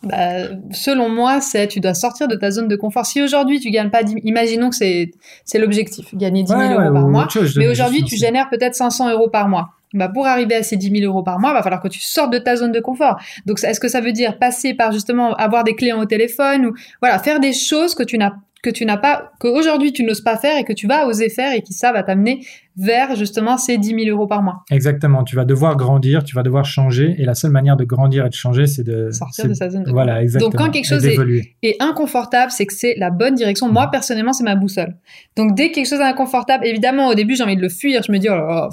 bah, 0.03 0.47
selon 0.71 1.09
moi, 1.09 1.41
c'est 1.41 1.67
tu 1.67 1.81
dois 1.81 1.95
sortir 1.95 2.29
de 2.29 2.37
ta 2.37 2.53
zone 2.53 2.69
de 2.69 2.77
confort. 2.77 3.05
Si 3.05 3.21
aujourd'hui 3.21 3.59
tu 3.59 3.71
gagnes 3.71 3.91
pas, 3.91 4.05
10, 4.05 4.15
imaginons 4.23 4.71
que 4.71 4.77
c'est 4.77 5.11
l'objectif, 5.59 6.15
gagner 6.15 6.45
10 6.45 6.53
000 6.53 6.63
euros 6.63 6.93
par 6.93 7.09
mois, 7.09 7.29
mais 7.57 7.67
aujourd'hui 7.67 8.05
tu 8.05 8.17
génères 8.17 8.49
peut-être 8.49 8.77
500 8.77 9.11
euros 9.11 9.29
par 9.29 9.49
mois. 9.49 9.71
Bah 9.95 10.09
pour 10.09 10.27
arriver 10.27 10.55
à 10.55 10.63
ces 10.63 10.77
10 10.77 11.01
000 11.01 11.11
euros 11.11 11.23
par 11.23 11.41
mois, 11.41 11.51
il 11.51 11.55
va 11.55 11.63
falloir 11.63 11.81
que 11.81 11.89
tu 11.89 12.01
sortes 12.01 12.31
de 12.31 12.39
ta 12.39 12.57
zone 12.57 12.73
de 12.73 12.81
confort. 12.81 13.19
Donc, 13.47 13.63
est-ce 13.65 13.81
que 13.81 13.89
ça 13.89 14.03
veut 14.03 14.13
dire 14.13 14.39
passer 14.39 14.75
par 14.75 14.93
justement 14.93 15.35
avoir 15.35 15.65
des 15.65 15.75
clients 15.75 15.99
au 15.99 16.05
téléphone 16.05 16.67
ou 16.67 16.75
voilà 17.01 17.19
faire 17.19 17.41
des 17.41 17.55
choses 17.55 17.95
que 17.95 18.03
tu 18.03 18.19
n'as 18.19 18.35
que 18.63 18.71
tu 18.71 18.85
n'as 18.85 18.97
pas, 18.97 19.33
qu'aujourd'hui 19.39 19.93
tu 19.93 20.03
n'oses 20.05 20.21
pas 20.21 20.37
faire 20.37 20.59
et 20.59 20.65
que 20.65 20.73
tu 20.73 20.87
vas 20.87 21.07
oser 21.07 21.29
faire 21.29 21.53
et 21.53 21.63
qui 21.63 21.73
ça 21.73 21.93
va 21.93 22.03
t'amener 22.03 22.41
vers 22.79 23.17
justement 23.17 23.59
ces 23.59 23.77
10 23.77 24.05
000 24.05 24.17
euros 24.17 24.27
par 24.27 24.43
mois. 24.43 24.63
Exactement. 24.71 25.25
Tu 25.25 25.35
vas 25.35 25.45
devoir 25.45 25.77
grandir, 25.77 26.23
tu 26.23 26.35
vas 26.37 26.45
devoir 26.45 26.65
changer 26.65 27.17
et 27.19 27.25
la 27.25 27.35
seule 27.35 27.51
manière 27.51 27.77
de 27.77 27.85
grandir 27.85 28.25
et 28.25 28.29
de 28.29 28.35
changer, 28.35 28.67
c'est 28.67 28.85
de 28.85 29.11
sortir 29.11 29.49
de 29.49 29.55
sa 29.55 29.69
zone 29.69 29.83
de 29.83 29.91
Voilà, 29.91 30.23
exactement. 30.23 30.51
Donc 30.51 30.61
quand 30.61 30.71
quelque 30.71 30.87
chose 30.87 31.05
est, 31.05 31.77
inconfortable, 31.81 32.53
c'est 32.53 32.67
que 32.67 32.75
c'est 32.75 32.95
la 32.97 33.11
bonne 33.11 33.35
direction. 33.35 33.71
Moi, 33.71 33.89
personnellement, 33.91 34.33
c'est 34.33 34.45
ma 34.45 34.55
boussole. 34.55 34.97
Donc 35.37 35.57
dès 35.57 35.71
que 35.71 35.77
quelque 35.77 35.89
chose 35.89 36.01
est 36.01 36.05
inconfortable, 36.05 36.67
évidemment, 36.67 37.09
au 37.09 37.15
début, 37.15 37.35
j'ai 37.35 37.43
envie 37.43 37.57
de 37.57 37.63
le 37.63 37.69
fuir. 37.69 38.03
Je 38.07 38.13
me 38.13 38.19
dis, 38.19 38.29
oh, 38.31 38.69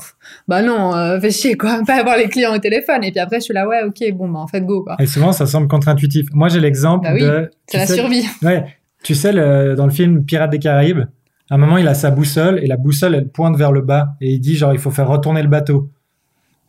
bah 0.47 0.61
non, 0.61 0.95
euh, 0.95 1.19
fais 1.19 1.31
chier 1.31 1.55
quoi, 1.55 1.81
pas 1.87 1.95
avoir 1.95 2.17
les 2.17 2.29
clients 2.29 2.55
au 2.55 2.59
téléphone. 2.59 3.03
Et 3.03 3.11
puis 3.11 3.19
après, 3.19 3.37
je 3.37 3.45
suis 3.45 3.53
là, 3.53 3.67
ouais, 3.67 3.83
ok, 3.83 4.13
bon, 4.13 4.29
bah 4.29 4.39
en 4.39 4.47
fait, 4.47 4.61
go 4.61 4.83
quoi. 4.83 4.97
Et 4.99 5.07
souvent, 5.07 5.31
ça 5.31 5.47
semble 5.47 5.67
contre-intuitif. 5.67 6.27
Moi, 6.31 6.49
j'ai 6.49 6.59
l'exemple 6.59 7.07
bah 7.07 7.19
de. 7.19 7.49
C'est 7.67 7.77
la 7.77 7.87
survie. 7.87 8.25
Ouais, 8.43 8.65
tu 9.05 9.13
sais, 9.13 9.31
dans 9.75 9.85
le 9.85 9.91
film 9.91 10.25
Pirates 10.25 10.49
des 10.49 10.57
Caraïbes, 10.57 11.03
à 11.51 11.55
un 11.55 11.57
moment, 11.59 11.77
il 11.77 11.87
a 11.87 11.93
sa 11.93 12.09
boussole 12.09 12.59
et 12.63 12.65
la 12.65 12.75
boussole, 12.75 13.13
elle 13.13 13.29
pointe 13.29 13.55
vers 13.55 13.71
le 13.71 13.81
bas 13.81 14.15
et 14.19 14.33
il 14.33 14.39
dit 14.39 14.55
genre, 14.55 14.73
il 14.73 14.79
faut 14.79 14.89
faire 14.89 15.07
retourner 15.07 15.43
le 15.43 15.47
bateau. 15.47 15.91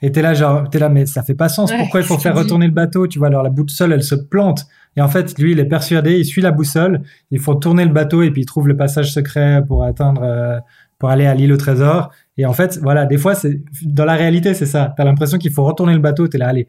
Et 0.02 0.12
t'es 0.12 0.20
là, 0.20 0.34
genre, 0.34 0.68
t'es 0.68 0.78
là, 0.78 0.90
mais 0.90 1.06
ça 1.06 1.22
fait 1.22 1.34
pas 1.34 1.48
sens. 1.48 1.70
Ouais, 1.70 1.78
Pourquoi 1.78 2.00
il 2.00 2.06
faut 2.06 2.18
faire 2.18 2.34
dit. 2.34 2.40
retourner 2.40 2.66
le 2.66 2.72
bateau 2.74 3.06
Tu 3.06 3.18
vois, 3.18 3.28
alors 3.28 3.42
la 3.42 3.48
boussole, 3.48 3.94
elle 3.94 4.02
se 4.02 4.14
plante. 4.14 4.66
Et 4.96 5.00
en 5.00 5.08
fait, 5.08 5.38
lui, 5.38 5.52
il 5.52 5.58
est 5.58 5.64
persuadé, 5.64 6.18
il 6.18 6.26
suit 6.26 6.42
la 6.42 6.50
boussole. 6.52 7.00
Il 7.30 7.40
faut 7.40 7.54
tourner 7.54 7.86
le 7.86 7.92
bateau 7.92 8.22
et 8.22 8.30
puis 8.30 8.42
il 8.42 8.44
trouve 8.44 8.68
le 8.68 8.76
passage 8.76 9.14
secret 9.14 9.62
pour 9.66 9.82
atteindre, 9.84 10.22
euh, 10.22 10.60
pour 10.98 11.08
aller 11.08 11.24
à 11.24 11.32
l'île 11.34 11.54
au 11.54 11.56
trésor. 11.56 12.10
Et 12.36 12.44
en 12.44 12.52
fait, 12.52 12.78
voilà, 12.82 13.06
des 13.06 13.16
fois, 13.16 13.34
c'est 13.34 13.62
dans 13.82 14.04
la 14.04 14.14
réalité, 14.14 14.52
c'est 14.52 14.66
ça. 14.66 14.92
T'as 14.94 15.04
l'impression 15.04 15.38
qu'il 15.38 15.52
faut 15.52 15.64
retourner 15.64 15.94
le 15.94 16.00
bateau. 16.00 16.28
T'es 16.28 16.36
là, 16.36 16.48
allez, 16.48 16.68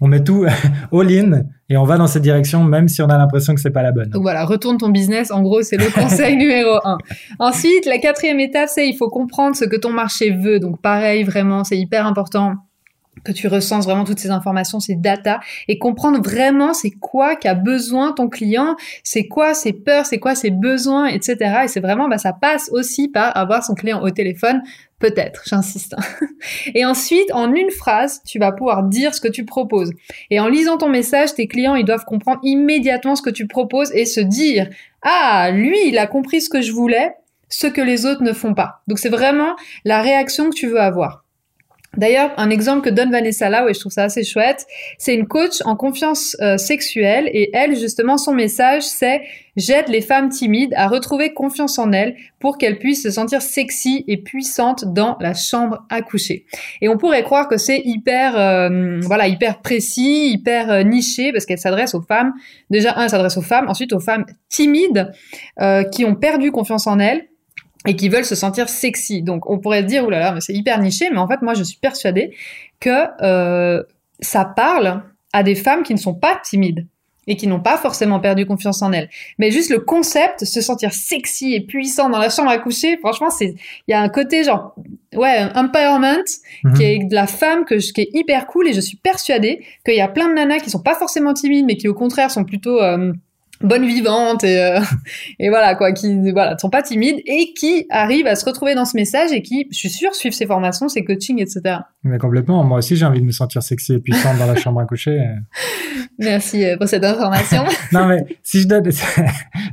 on 0.00 0.08
met 0.08 0.22
tout 0.24 0.44
all 0.92 1.10
in 1.10 1.44
et 1.68 1.76
on 1.76 1.84
va 1.84 1.96
dans 1.96 2.06
cette 2.06 2.22
direction, 2.22 2.62
même 2.62 2.88
si 2.88 3.00
on 3.00 3.06
a 3.06 3.16
l'impression 3.16 3.54
que 3.54 3.60
c'est 3.60 3.70
pas 3.70 3.82
la 3.82 3.92
bonne. 3.92 4.10
Donc 4.10 4.22
voilà, 4.22 4.44
retourne 4.44 4.76
ton 4.76 4.90
business. 4.90 5.30
En 5.30 5.42
gros, 5.42 5.62
c'est 5.62 5.76
le 5.76 5.90
conseil 5.94 6.36
numéro 6.36 6.78
un. 6.84 6.98
Ensuite, 7.38 7.86
la 7.86 7.98
quatrième 7.98 8.40
étape, 8.40 8.68
c'est 8.68 8.88
il 8.88 8.96
faut 8.96 9.08
comprendre 9.08 9.56
ce 9.56 9.64
que 9.64 9.76
ton 9.76 9.90
marché 9.90 10.30
veut. 10.30 10.60
Donc 10.60 10.80
pareil, 10.82 11.24
vraiment, 11.24 11.64
c'est 11.64 11.78
hyper 11.78 12.06
important 12.06 12.54
que 13.22 13.32
tu 13.32 13.48
recenses 13.48 13.84
vraiment 13.84 14.04
toutes 14.04 14.18
ces 14.18 14.30
informations, 14.30 14.80
ces 14.80 14.96
data, 14.96 15.40
et 15.68 15.78
comprendre 15.78 16.20
vraiment 16.22 16.74
c'est 16.74 16.90
quoi 16.90 17.36
qu'a 17.36 17.54
besoin 17.54 18.12
ton 18.12 18.28
client, 18.28 18.76
c'est 19.02 19.28
quoi 19.28 19.54
ses 19.54 19.72
peurs, 19.72 20.06
c'est 20.06 20.18
quoi 20.18 20.34
ses 20.34 20.50
besoins, 20.50 21.06
etc. 21.06 21.62
Et 21.64 21.68
c'est 21.68 21.80
vraiment, 21.80 22.08
bah, 22.08 22.18
ça 22.18 22.32
passe 22.32 22.68
aussi 22.72 23.08
par 23.08 23.36
avoir 23.36 23.64
son 23.64 23.74
client 23.74 24.02
au 24.02 24.10
téléphone, 24.10 24.62
peut-être, 24.98 25.42
j'insiste. 25.46 25.94
Et 26.74 26.84
ensuite, 26.84 27.32
en 27.32 27.52
une 27.54 27.70
phrase, 27.70 28.22
tu 28.26 28.38
vas 28.38 28.52
pouvoir 28.52 28.84
dire 28.84 29.14
ce 29.14 29.20
que 29.20 29.28
tu 29.28 29.44
proposes. 29.44 29.92
Et 30.30 30.40
en 30.40 30.48
lisant 30.48 30.78
ton 30.78 30.88
message, 30.88 31.34
tes 31.34 31.46
clients, 31.46 31.74
ils 31.74 31.84
doivent 31.84 32.04
comprendre 32.04 32.40
immédiatement 32.42 33.16
ce 33.16 33.22
que 33.22 33.30
tu 33.30 33.46
proposes 33.46 33.92
et 33.94 34.06
se 34.06 34.20
dire, 34.20 34.68
ah, 35.02 35.50
lui, 35.52 35.78
il 35.88 35.98
a 35.98 36.06
compris 36.06 36.40
ce 36.40 36.48
que 36.48 36.62
je 36.62 36.72
voulais, 36.72 37.14
ce 37.48 37.66
que 37.66 37.80
les 37.80 38.06
autres 38.06 38.22
ne 38.22 38.32
font 38.32 38.54
pas. 38.54 38.82
Donc 38.88 38.98
c'est 38.98 39.08
vraiment 39.08 39.56
la 39.84 40.02
réaction 40.02 40.50
que 40.50 40.54
tu 40.54 40.66
veux 40.66 40.80
avoir. 40.80 41.23
D'ailleurs, 41.96 42.32
un 42.36 42.50
exemple 42.50 42.82
que 42.82 42.90
donne 42.90 43.10
Vanessa 43.10 43.48
là, 43.48 43.66
et 43.68 43.74
je 43.74 43.80
trouve 43.80 43.92
ça 43.92 44.04
assez 44.04 44.24
chouette, 44.24 44.66
c'est 44.98 45.14
une 45.14 45.26
coach 45.26 45.60
en 45.64 45.76
confiance 45.76 46.36
euh, 46.40 46.56
sexuelle 46.56 47.28
et 47.32 47.50
elle, 47.52 47.76
justement, 47.76 48.18
son 48.18 48.32
message, 48.32 48.82
c'est 48.82 49.22
j'aide 49.56 49.88
les 49.88 50.00
femmes 50.00 50.30
timides 50.30 50.74
à 50.76 50.88
retrouver 50.88 51.32
confiance 51.32 51.78
en 51.78 51.92
elles 51.92 52.16
pour 52.40 52.58
qu'elles 52.58 52.78
puissent 52.78 53.04
se 53.04 53.10
sentir 53.10 53.40
sexy 53.40 54.04
et 54.08 54.16
puissantes 54.16 54.84
dans 54.92 55.16
la 55.20 55.32
chambre 55.34 55.84
à 55.90 56.02
coucher. 56.02 56.46
Et 56.80 56.88
on 56.88 56.98
pourrait 56.98 57.22
croire 57.22 57.46
que 57.46 57.56
c'est 57.56 57.80
hyper, 57.84 58.36
euh, 58.36 58.98
voilà, 59.02 59.28
hyper 59.28 59.60
précis, 59.60 60.30
hyper 60.32 60.70
euh, 60.70 60.82
niché 60.82 61.32
parce 61.32 61.46
qu'elle 61.46 61.58
s'adresse 61.58 61.94
aux 61.94 62.02
femmes. 62.02 62.32
Déjà, 62.70 62.98
un, 62.98 63.04
elle 63.04 63.10
s'adresse 63.10 63.36
aux 63.36 63.42
femmes, 63.42 63.68
ensuite 63.68 63.92
aux 63.92 64.00
femmes 64.00 64.26
timides 64.48 65.12
qui 65.92 66.04
ont 66.04 66.14
perdu 66.14 66.50
confiance 66.50 66.86
en 66.86 66.98
elles 66.98 67.28
et 67.86 67.96
qui 67.96 68.08
veulent 68.08 68.24
se 68.24 68.34
sentir 68.34 68.68
sexy. 68.68 69.22
Donc 69.22 69.48
on 69.48 69.58
pourrait 69.58 69.82
se 69.82 69.86
dire, 69.86 70.06
oulala, 70.06 70.32
mais 70.32 70.40
c'est 70.40 70.54
hyper 70.54 70.80
niché, 70.80 71.08
mais 71.10 71.18
en 71.18 71.28
fait 71.28 71.42
moi 71.42 71.54
je 71.54 71.62
suis 71.62 71.78
persuadée 71.78 72.34
que 72.80 73.06
euh, 73.22 73.82
ça 74.20 74.44
parle 74.44 75.02
à 75.32 75.42
des 75.42 75.54
femmes 75.54 75.82
qui 75.82 75.92
ne 75.94 75.98
sont 75.98 76.14
pas 76.14 76.40
timides 76.42 76.86
et 77.26 77.36
qui 77.36 77.46
n'ont 77.46 77.60
pas 77.60 77.78
forcément 77.78 78.20
perdu 78.20 78.44
confiance 78.44 78.82
en 78.82 78.92
elles. 78.92 79.08
Mais 79.38 79.50
juste 79.50 79.70
le 79.70 79.78
concept, 79.78 80.44
se 80.44 80.60
sentir 80.60 80.92
sexy 80.92 81.54
et 81.54 81.62
puissant 81.62 82.10
dans 82.10 82.18
la 82.18 82.28
chambre 82.28 82.50
à 82.50 82.58
coucher, 82.58 82.98
franchement, 82.98 83.30
c'est, 83.30 83.54
il 83.88 83.90
y 83.90 83.94
a 83.94 84.00
un 84.02 84.10
côté 84.10 84.44
genre, 84.44 84.74
ouais, 85.14 85.46
empowerment 85.54 86.22
Mhm. 86.64 86.74
qui 86.74 86.84
est 86.84 86.98
de 86.98 87.14
la 87.14 87.26
femme 87.26 87.64
que 87.64 87.78
je, 87.78 87.92
qui 87.94 88.02
est 88.02 88.10
hyper 88.12 88.46
cool 88.46 88.68
et 88.68 88.74
je 88.74 88.80
suis 88.80 88.98
persuadée 88.98 89.64
qu'il 89.86 89.94
y 89.94 90.02
a 90.02 90.08
plein 90.08 90.28
de 90.28 90.34
nanas 90.34 90.58
qui 90.58 90.68
sont 90.68 90.82
pas 90.82 90.94
forcément 90.94 91.32
timides, 91.32 91.64
mais 91.64 91.76
qui 91.76 91.88
au 91.88 91.94
contraire 91.94 92.30
sont 92.30 92.44
plutôt 92.44 92.82
euh, 92.82 93.12
bonnes 93.60 93.86
vivantes 93.86 94.44
et, 94.44 94.60
euh, 94.60 94.80
et 95.38 95.48
voilà 95.48 95.74
quoi, 95.74 95.92
qui 95.92 96.32
voilà 96.32 96.56
sont 96.58 96.70
pas 96.70 96.82
timides 96.82 97.20
et 97.26 97.52
qui 97.54 97.86
arrivent 97.90 98.26
à 98.26 98.34
se 98.34 98.44
retrouver 98.44 98.74
dans 98.74 98.84
ce 98.84 98.96
message 98.96 99.32
et 99.32 99.42
qui, 99.42 99.66
je 99.70 99.76
suis 99.76 99.90
sûre, 99.90 100.14
suivent 100.14 100.32
ses 100.32 100.46
formations, 100.46 100.88
ses 100.88 101.04
coachings, 101.04 101.40
etc. 101.40 101.78
Mais 102.02 102.18
complètement. 102.18 102.64
Moi 102.64 102.78
aussi, 102.78 102.96
j'ai 102.96 103.06
envie 103.06 103.20
de 103.20 103.26
me 103.26 103.32
sentir 103.32 103.62
sexy 103.62 103.94
et 103.94 103.98
puissante 103.98 104.38
dans 104.38 104.46
la 104.46 104.56
chambre 104.56 104.80
à 104.80 104.84
coucher. 104.84 105.20
Merci 106.18 106.64
euh, 106.64 106.76
pour 106.76 106.88
cette 106.88 107.04
information. 107.04 107.64
non 107.92 108.06
mais 108.06 108.24
si 108.42 108.60
je 108.60 108.68
donne, 108.68 108.90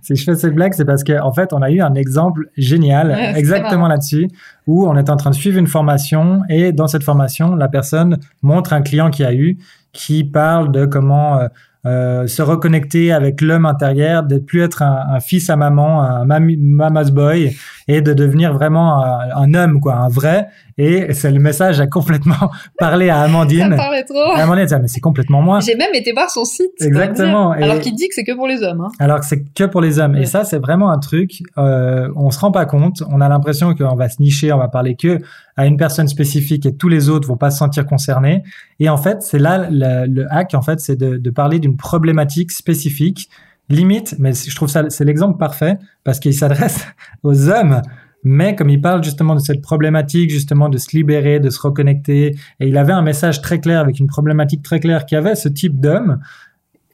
si 0.02 0.16
je 0.16 0.24
fais 0.24 0.36
cette 0.36 0.56
blague, 0.56 0.74
c'est 0.74 0.86
parce 0.86 1.04
qu'en 1.04 1.28
en 1.28 1.34
fait, 1.34 1.54
on 1.54 1.62
a 1.62 1.70
eu 1.70 1.82
un 1.82 1.94
exemple 1.96 2.50
génial, 2.58 3.12
Ouais, 3.12 3.34
exactement 3.38 3.88
là-dessus, 3.88 4.28
où 4.68 4.88
on 4.88 4.96
est 4.96 5.10
en 5.10 5.18
train 5.18 5.30
de 5.30 5.36
suivre 5.36 5.58
une 5.58 5.68
formation 5.68 6.42
et 6.50 6.72
dans 6.72 6.88
cette 6.88 7.04
formation, 7.04 7.56
la 7.56 7.68
personne 7.68 8.18
montre 8.42 8.74
un 8.74 8.82
client 8.82 9.10
qui 9.10 9.24
a 9.24 9.34
eu, 9.34 9.58
qui 9.94 10.24
parle 10.24 10.72
de 10.72 10.86
comment 10.86 11.38
euh, 11.38 11.48
euh, 11.86 12.28
se 12.28 12.42
reconnecter 12.42 13.12
avec 13.12 13.42
l'homme 13.42 13.66
intérieur, 13.66 14.24
de 14.24 14.38
plus 14.38 14.62
être 14.62 14.84
un, 14.84 15.04
un 15.10 15.20
fils 15.20 15.50
à 15.50 15.56
maman, 15.56 16.04
un 16.04 16.26
mama's 16.26 17.12
boy, 17.12 17.56
et 17.93 18.01
de 18.01 18.13
devenir 18.13 18.53
vraiment 18.53 19.03
un, 19.03 19.19
un 19.36 19.53
homme, 19.53 19.81
quoi, 19.81 19.95
un 19.95 20.07
vrai. 20.07 20.48
Et 20.77 21.13
c'est 21.13 21.29
le 21.29 21.39
message 21.39 21.80
a 21.82 21.88
complètement 21.88 22.49
parlé 22.80 23.10
à 23.10 23.15
Ça 23.17 23.21
Amandine. 23.23 23.69
me 23.69 23.75
parlait 23.75 24.04
trop. 24.04 24.36
Et 24.38 24.39
Amandine, 24.39 24.62
elle 24.62 24.67
dit, 24.67 24.73
Ah, 24.75 24.80
mais 24.80 24.88
c'est 24.88 25.01
complètement 25.01 25.41
moi. 25.41 25.60
J'ai 25.60 25.75
même 25.75 25.93
été 25.93 26.13
voir 26.13 26.30
son 26.30 26.45
site. 26.45 26.71
Exactement. 26.80 27.51
Alors 27.51 27.80
qu'il 27.80 27.93
dit 27.93 28.08
que 28.08 28.15
c'est 28.15 28.23
que 28.23 28.34
pour 28.34 28.47
les 28.47 28.63
hommes. 28.63 28.82
Hein. 28.82 28.91
Alors 28.99 29.19
que 29.19 29.25
c'est 29.25 29.43
que 29.43 29.65
pour 29.65 29.82
les 29.82 29.99
hommes. 29.99 30.13
Ouais. 30.13 30.21
Et 30.21 30.25
ça, 30.25 30.45
c'est 30.45 30.60
vraiment 30.60 30.89
un 30.89 30.99
truc, 30.99 31.43
euh, 31.58 32.08
on 32.15 32.32
se 32.32 32.39
rend 32.39 32.51
pas 32.51 32.65
compte. 32.65 33.04
On 33.10 33.19
a 33.19 33.27
l'impression 33.27 33.75
qu'on 33.75 33.95
va 33.95 34.08
se 34.10 34.21
nicher, 34.21 34.54
on 34.54 34.58
va 34.58 34.69
parler 34.69 34.95
que 34.95 35.19
à 35.58 35.65
une 35.65 35.75
personne 35.77 36.08
spécifique 36.08 36.65
et 36.65 36.75
tous 36.75 36.88
les 36.88 37.10
autres 37.10 37.27
vont 37.27 37.38
pas 37.38 37.51
se 37.51 37.58
sentir 37.58 37.86
concernés. 37.86 38.43
Et 38.80 38.88
en 38.89 38.97
fait, 38.97 39.21
c'est 39.21 39.39
là 39.39 39.67
le, 39.69 40.08
le 40.08 40.25
hack, 40.32 40.54
en 40.54 40.62
fait, 40.62 40.80
c'est 40.80 40.95
de, 40.95 41.17
de 41.17 41.30
parler 41.30 41.60
d'une 41.60 41.75
problématique 41.75 42.51
spécifique, 42.51 43.30
limite, 43.69 44.15
mais 44.19 44.34
je 44.34 44.56
trouve 44.56 44.69
ça, 44.69 44.89
c'est 44.89 45.06
l'exemple 45.06 45.38
parfait 45.38 45.78
parce 46.04 46.19
qu'il 46.19 46.34
s'adresse 46.34 46.86
aux 47.24 47.50
hommes. 47.50 47.82
Mais 48.24 48.56
comme 48.56 48.69
il 48.69 48.80
parle 48.80 49.04
justement 49.04 49.34
de 49.34 49.39
cette 49.39 49.62
problématique, 49.62 50.30
justement 50.30 50.69
de 50.69 50.78
se 50.78 50.95
libérer, 50.95 51.39
de 51.39 51.50
se 51.50 51.60
reconnecter, 51.60 52.36
et 52.60 52.67
il 52.67 52.78
avait 52.78 52.93
un 52.93 53.02
message 53.02 53.41
très 53.41 53.60
clair 53.60 53.80
avec 53.80 54.00
une 54.00 54.08
problématique 54.08 54.62
très 54.62 54.80
claire 54.80 55.06
qui 55.06 55.15
avait 55.15 55.34
ce 55.34 55.50
type 55.50 55.80
d'homme, 55.80 56.19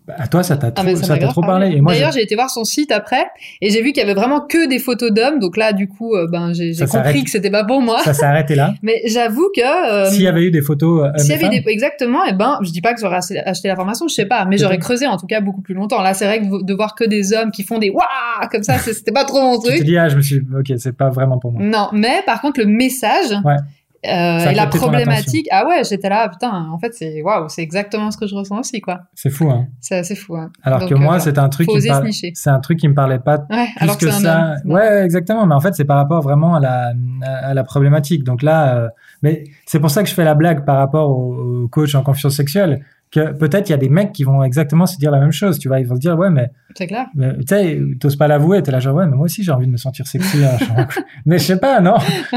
bah, 0.08 0.14
à 0.18 0.28
toi, 0.28 0.42
ça 0.42 0.56
t'a 0.58 0.68
Ah, 0.68 0.84
trop, 0.84 0.94
grave 0.94 1.30
trop 1.32 1.42
parlé. 1.42 1.76
Et 1.76 1.82
moi, 1.82 1.92
D'ailleurs, 1.94 2.12
j'ai- 2.14 2.22
été 2.24 2.36
voir 2.36 2.50
son 2.50 2.64
site 2.64 2.92
après 2.92 3.26
et 3.62 3.70
j'ai 3.70 3.82
vu 3.82 3.92
qu'il 3.92 4.02
y 4.02 4.06
avait 4.06 4.14
vraiment 4.14 4.40
que 4.42 4.68
des 4.68 4.80
photos 4.80 5.12
d'hommes. 5.12 5.40
Donc 5.40 5.58
là, 5.58 5.74
du 5.74 5.88
coup, 5.88 6.16
euh, 6.16 6.28
ben 6.32 6.54
j'ai 6.54 6.74
compris 6.86 7.24
que 7.24 7.30
c'était 7.30 7.50
pas 7.52 7.64
pour 7.66 7.82
moi. 7.82 8.00
ça 8.04 8.14
s'est 8.14 8.26
arrêté 8.26 8.56
là. 8.56 8.74
Mais 8.82 9.02
j'avoue 9.06 9.50
que 9.56 9.62
euh, 9.62 10.10
S'il 10.10 10.22
y 10.24 10.28
avait 10.28 10.44
eu 10.44 10.52
des 10.52 10.62
photos 10.62 11.06
euh, 11.06 11.18
s'il 11.18 11.30
y 11.30 11.34
avait 11.34 11.42
femmes, 11.54 11.64
des 11.64 11.70
exactement, 11.72 12.24
et 12.26 12.34
ben 12.34 12.58
je 12.64 12.72
dis 12.72 12.82
pas 12.82 12.94
que 12.94 13.02
j'aurais 13.02 13.18
acheté- 13.18 13.68
la 13.68 13.76
formation, 13.76 14.08
je 14.08 14.14
sais 14.14 14.26
pas, 14.26 14.46
mais 14.46 14.58
j'aurais 14.58 14.78
creusé 14.80 15.08
en 15.08 15.18
tout 15.18 15.28
cas 15.28 15.42
beaucoup 15.42 15.62
plus 15.62 15.74
longtemps. 15.76 16.02
Là, 16.02 16.14
c'est 16.14 16.26
vrai 16.26 16.40
que 16.42 16.64
de- 16.64 16.74
voir 16.74 16.96
que 16.96 17.04
des 17.04 17.34
hommes 17.34 17.52
qui 17.52 17.64
font 17.64 17.78
des 17.80 17.90
waouh 17.90 18.04
comme 18.52 18.64
ça, 18.64 18.78
c'était 18.78 19.12
pas 19.12 19.26
trop 19.26 19.42
mon 19.42 19.60
tu 19.60 19.68
te 19.68 19.74
truc. 19.76 19.84
dis 19.84 19.98
ah 19.98 20.08
je 20.10 20.16
me 20.16 20.22
suis 20.22 20.38
ok 20.58 20.74
c'est 20.78 20.96
pas 20.96 21.10
vraiment 21.10 21.38
pour 21.40 21.52
moi. 21.52 21.62
Non, 21.64 21.90
mais 21.92 22.22
par 22.26 22.40
contre 22.42 22.60
le 22.60 22.66
message 22.68 23.32
Ouais. 23.44 23.56
Euh, 24.06 24.50
et 24.50 24.54
la 24.54 24.68
problématique, 24.68 25.48
ah 25.52 25.66
ouais, 25.68 25.84
j'étais 25.84 26.10
là, 26.10 26.30
putain, 26.30 26.70
en 26.72 26.78
fait 26.78 26.94
c'est 26.94 27.22
waouh, 27.22 27.50
c'est 27.50 27.64
exactement 27.64 28.12
ce 28.12 28.18
que 28.18 28.28
je 28.28 28.36
ressens 28.36 28.60
aussi 28.60 28.80
quoi. 28.80 29.00
C'est 29.16 29.30
fou 29.30 29.50
hein. 29.50 29.68
C'est 29.82 29.98
assez 29.98 30.16
fou. 30.16 30.36
Hein. 30.36 30.52
Alors 30.64 30.80
Donc, 30.82 30.90
que 30.90 30.94
euh, 30.94 30.98
moi 30.98 31.08
voilà. 31.18 31.20
c'est 31.24 31.38
un 31.40 31.50
truc 31.50 31.68
qui 31.68 31.78
nicher. 32.04 32.32
c'est 32.36 32.50
un 32.50 32.60
truc 32.60 32.80
qui 32.80 32.88
me 32.88 32.94
parlait 32.94 33.20
pas 33.20 33.38
Ouais, 33.50 33.66
plus 33.76 33.84
alors 33.84 33.98
que, 33.98 34.12
ça. 34.12 34.54
homme. 34.64 34.72
Ouais, 34.72 35.04
exactement. 35.04 35.46
Mais 35.46 35.56
en 35.56 35.60
fait, 35.60 35.74
c'est 35.74 35.86
par 35.86 35.98
rapport 35.98 36.22
vraiment 36.22 36.56
à 36.56 36.60
la, 36.60 36.92
à 37.24 37.54
la 37.54 37.64
problématique. 37.64 38.24
Donc 38.24 38.44
là, 38.44 38.76
euh, 38.78 38.90
mais 39.24 39.44
c'est 39.66 39.80
pour 39.80 39.90
ça 39.90 40.04
que 40.04 40.10
je 40.10 40.14
fais 40.14 40.24
la 40.26 40.36
blague 40.36 40.64
par 40.66 40.78
rapport 40.78 41.10
au 41.10 41.68
coach 41.70 41.96
en 41.96 42.04
confiance 42.04 42.36
sexuelle. 42.36 42.84
Que 43.10 43.32
peut-être 43.32 43.70
il 43.70 43.72
y 43.72 43.76
a 43.76 43.78
des 43.78 43.88
mecs 43.88 44.12
qui 44.12 44.24
vont 44.26 44.44
exactement 44.44 44.86
se 44.86 44.98
dire 44.98 45.12
la 45.12 45.20
même 45.20 45.32
chose. 45.32 45.60
Tu 45.60 45.70
vois, 45.70 45.80
ils 45.80 45.88
vont 45.88 45.96
se 45.96 46.02
dire 46.02 46.18
ouais, 46.18 46.30
mais, 46.30 46.52
C'est 46.76 46.88
clair. 46.88 47.06
mais 47.16 47.38
tu 47.38 47.46
sais, 47.48 47.82
t'oses 48.00 48.18
pas 48.18 48.28
l'avouer. 48.28 48.62
T'es 48.62 48.72
là 48.72 48.80
genre 48.80 48.96
ouais, 48.96 49.06
mais 49.06 49.16
moi 49.16 49.26
aussi 49.26 49.44
j'ai 49.44 49.52
envie 49.52 49.66
de 49.66 49.72
me 49.72 49.78
sentir 49.78 50.06
sexy. 50.08 50.44
à 50.44 50.52
la 50.54 50.58
chambre 50.58 50.80
à 50.80 50.86
coucher. 50.86 51.04
mais 51.26 51.38
je 51.38 51.44
sais 51.44 51.58
pas, 51.58 51.80
non. 51.80 51.96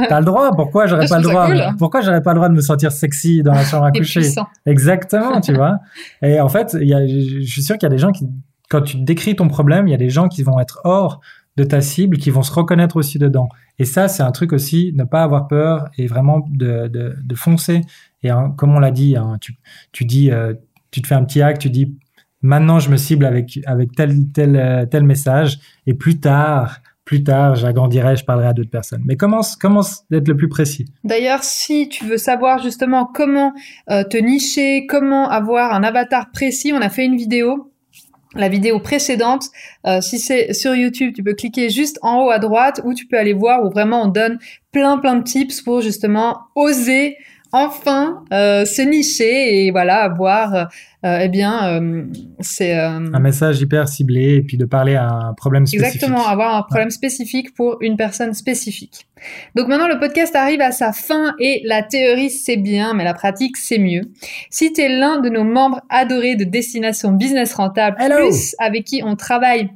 T'as 0.08 0.20
le 0.20 0.24
droit. 0.26 0.50
Pourquoi 0.54 0.86
j'aurais 0.86 1.08
pas 1.08 1.18
le 1.18 1.24
droit 1.24 1.46
cool. 1.46 1.62
Pourquoi 1.76 2.02
j'aurais 2.02 2.22
pas 2.22 2.30
le 2.30 2.36
droit 2.36 2.48
de 2.48 2.54
me 2.54 2.60
sentir 2.60 2.92
sexy 2.92 3.42
dans 3.42 3.52
la 3.52 3.64
chambre 3.64 3.84
à 3.84 3.90
coucher? 3.90 4.22
Exactement, 4.64 5.40
tu 5.40 5.54
vois. 5.54 5.78
Et 6.22 6.40
en 6.40 6.48
fait, 6.48 6.76
il 6.80 6.88
y 6.88 6.94
a, 6.94 7.06
je 7.06 7.44
suis 7.50 7.62
sûr 7.62 7.76
qu'il 7.76 7.86
y 7.88 7.90
a 7.90 7.94
des 7.94 7.98
gens 7.98 8.12
qui, 8.12 8.28
quand 8.68 8.82
tu 8.82 8.98
décris 8.98 9.34
ton 9.34 9.48
problème, 9.48 9.88
il 9.88 9.90
y 9.90 9.94
a 9.94 9.98
des 9.98 10.10
gens 10.10 10.28
qui 10.28 10.44
vont 10.44 10.60
être 10.60 10.80
hors 10.84 11.20
de 11.56 11.64
ta 11.64 11.80
cible, 11.80 12.16
qui 12.18 12.30
vont 12.30 12.42
se 12.42 12.52
reconnaître 12.52 12.96
aussi 12.96 13.18
dedans. 13.18 13.48
Et 13.78 13.84
ça, 13.84 14.08
c'est 14.08 14.22
un 14.22 14.30
truc 14.30 14.52
aussi, 14.52 14.92
ne 14.94 15.04
pas 15.04 15.22
avoir 15.22 15.48
peur 15.48 15.88
et 15.98 16.06
vraiment 16.06 16.46
de, 16.50 16.88
de, 16.88 17.34
foncer. 17.34 17.80
Et 18.22 18.30
comme 18.56 18.74
on 18.74 18.78
l'a 18.78 18.90
dit, 18.90 19.16
hein, 19.16 19.36
tu, 19.40 19.54
tu 19.92 20.04
dis, 20.04 20.30
euh, 20.30 20.54
tu 20.90 21.02
te 21.02 21.06
fais 21.06 21.14
un 21.14 21.24
petit 21.24 21.42
hack, 21.42 21.58
tu 21.58 21.70
dis, 21.70 21.96
maintenant 22.42 22.78
je 22.78 22.90
me 22.90 22.96
cible 22.96 23.24
avec, 23.24 23.58
avec 23.66 23.92
tel, 23.92 24.30
tel, 24.32 24.56
euh, 24.56 24.86
tel 24.86 25.04
message, 25.04 25.58
et 25.86 25.94
plus 25.94 26.20
tard, 26.20 26.80
plus 27.04 27.24
tard, 27.24 27.56
j'agrandirai, 27.56 28.16
je 28.16 28.24
parlerai 28.24 28.48
à 28.48 28.52
d'autres 28.52 28.70
personnes. 28.70 29.02
Mais 29.04 29.16
commence, 29.16 29.56
commence 29.56 30.04
d'être 30.10 30.28
le 30.28 30.36
plus 30.36 30.48
précis. 30.48 30.84
D'ailleurs, 31.02 31.42
si 31.42 31.88
tu 31.88 32.04
veux 32.04 32.18
savoir 32.18 32.62
justement 32.62 33.04
comment 33.04 33.52
euh, 33.90 34.04
te 34.04 34.16
nicher, 34.16 34.86
comment 34.86 35.28
avoir 35.28 35.74
un 35.74 35.82
avatar 35.82 36.30
précis, 36.30 36.72
on 36.72 36.80
a 36.80 36.88
fait 36.88 37.04
une 37.04 37.16
vidéo. 37.16 37.69
La 38.36 38.48
vidéo 38.48 38.78
précédente, 38.78 39.46
euh, 39.86 40.00
si 40.00 40.20
c'est 40.20 40.52
sur 40.52 40.76
YouTube, 40.76 41.12
tu 41.16 41.22
peux 41.22 41.34
cliquer 41.34 41.68
juste 41.68 41.98
en 42.02 42.22
haut 42.22 42.30
à 42.30 42.38
droite 42.38 42.80
ou 42.84 42.94
tu 42.94 43.06
peux 43.06 43.18
aller 43.18 43.32
voir 43.32 43.64
où 43.64 43.70
vraiment 43.70 44.02
on 44.04 44.06
donne 44.06 44.38
plein 44.70 44.98
plein 44.98 45.16
de 45.16 45.24
tips 45.24 45.62
pour 45.62 45.80
justement 45.80 46.38
oser 46.54 47.16
enfin 47.52 48.22
euh, 48.32 48.64
se 48.64 48.82
nicher 48.82 49.66
et 49.66 49.70
voilà 49.72 50.02
avoir 50.04 50.54
euh, 50.54 50.64
eh 51.02 51.28
bien 51.28 51.80
euh, 51.80 52.04
c'est 52.40 52.74
un 52.74 53.20
message 53.20 53.60
hyper 53.60 53.88
ciblé 53.88 54.34
et 54.34 54.42
puis 54.42 54.56
de 54.56 54.66
parler 54.66 54.96
à 54.96 55.08
un 55.08 55.34
problème 55.34 55.66
spécifique. 55.66 55.94
Exactement, 55.94 56.26
avoir 56.26 56.56
un 56.56 56.62
problème 56.62 56.90
spécifique 56.90 57.54
pour 57.54 57.78
une 57.80 57.96
personne 57.96 58.34
spécifique. 58.34 59.06
Donc 59.54 59.68
maintenant 59.68 59.88
le 59.88 59.98
podcast 59.98 60.36
arrive 60.36 60.60
à 60.60 60.72
sa 60.72 60.92
fin 60.92 61.34
et 61.38 61.62
la 61.64 61.82
théorie 61.82 62.30
c'est 62.30 62.58
bien 62.58 62.92
mais 62.92 63.04
la 63.04 63.14
pratique 63.14 63.56
c'est 63.56 63.78
mieux. 63.78 64.02
Si 64.50 64.72
tu 64.72 64.82
es 64.82 64.88
l'un 64.88 65.20
de 65.20 65.30
nos 65.30 65.44
membres 65.44 65.80
adorés 65.88 66.36
de 66.36 66.44
Destination 66.44 67.12
Business 67.12 67.54
Rentable 67.54 67.96
plus 67.96 68.54
avec 68.58 68.84
qui 68.84 69.02
on 69.04 69.16
travaille 69.16 69.70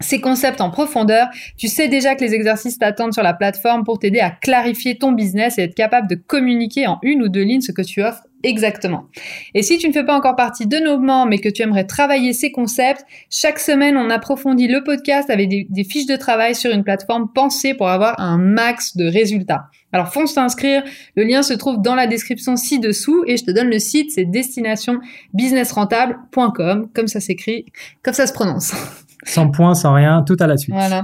ces 0.00 0.20
concepts 0.20 0.60
en 0.60 0.70
profondeur, 0.70 1.28
tu 1.56 1.68
sais 1.68 1.88
déjà 1.88 2.14
que 2.14 2.24
les 2.24 2.34
exercices 2.34 2.78
t'attendent 2.78 3.14
sur 3.14 3.22
la 3.22 3.34
plateforme 3.34 3.84
pour 3.84 3.98
t'aider 3.98 4.20
à 4.20 4.30
clarifier 4.30 4.98
ton 4.98 5.12
business 5.12 5.58
et 5.58 5.62
être 5.62 5.74
capable 5.74 6.08
de 6.08 6.16
communiquer 6.16 6.86
en 6.86 6.98
une 7.02 7.22
ou 7.22 7.28
deux 7.28 7.42
lignes 7.42 7.62
ce 7.62 7.72
que 7.72 7.82
tu 7.82 8.02
offres 8.02 8.22
exactement. 8.48 9.06
Et 9.54 9.62
si 9.62 9.78
tu 9.78 9.88
ne 9.88 9.92
fais 9.92 10.04
pas 10.04 10.16
encore 10.16 10.36
partie 10.36 10.66
de 10.66 10.78
nos 10.78 10.98
membres 10.98 11.30
mais 11.30 11.38
que 11.38 11.48
tu 11.48 11.62
aimerais 11.62 11.84
travailler 11.84 12.32
ces 12.32 12.52
concepts, 12.52 13.04
chaque 13.30 13.58
semaine 13.58 13.96
on 13.96 14.10
approfondit 14.10 14.68
le 14.68 14.82
podcast 14.82 15.30
avec 15.30 15.48
des, 15.48 15.66
des 15.68 15.84
fiches 15.84 16.06
de 16.06 16.16
travail 16.16 16.54
sur 16.54 16.72
une 16.72 16.84
plateforme 16.84 17.30
pensée 17.32 17.74
pour 17.74 17.88
avoir 17.88 18.20
un 18.20 18.38
max 18.38 18.96
de 18.96 19.06
résultats. 19.06 19.66
Alors 19.92 20.12
fonce 20.12 20.34
t'inscrire, 20.34 20.82
le 21.16 21.24
lien 21.24 21.42
se 21.42 21.54
trouve 21.54 21.80
dans 21.80 21.94
la 21.94 22.06
description 22.06 22.56
ci-dessous 22.56 23.24
et 23.26 23.36
je 23.36 23.44
te 23.44 23.50
donne 23.50 23.68
le 23.68 23.78
site, 23.78 24.10
c'est 24.10 24.24
destinationbusinessrentable.com, 24.24 26.88
comme 26.94 27.08
ça 27.08 27.20
s'écrit, 27.20 27.66
comme 28.02 28.14
ça 28.14 28.26
se 28.26 28.32
prononce. 28.32 28.72
Sans 29.24 29.50
point, 29.50 29.74
sans 29.74 29.94
rien, 29.94 30.22
tout 30.22 30.36
à 30.38 30.46
la 30.46 30.56
suite. 30.56 30.74
Voilà. 30.74 31.02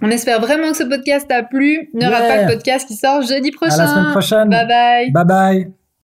On 0.00 0.10
espère 0.10 0.40
vraiment 0.40 0.72
que 0.72 0.76
ce 0.76 0.82
podcast 0.82 1.28
t'a 1.28 1.44
plu. 1.44 1.90
Ne 1.94 2.06
rate 2.06 2.26
pas 2.26 2.42
le 2.42 2.48
podcast 2.48 2.88
qui 2.88 2.96
sort 2.96 3.22
jeudi 3.22 3.52
prochain. 3.52 3.74
À 3.74 3.76
la 3.76 3.86
semaine 3.86 4.10
prochaine. 4.10 4.48
Bye 4.48 4.66
bye. 4.66 5.12
Bye 5.12 5.24
bye. 5.24 5.72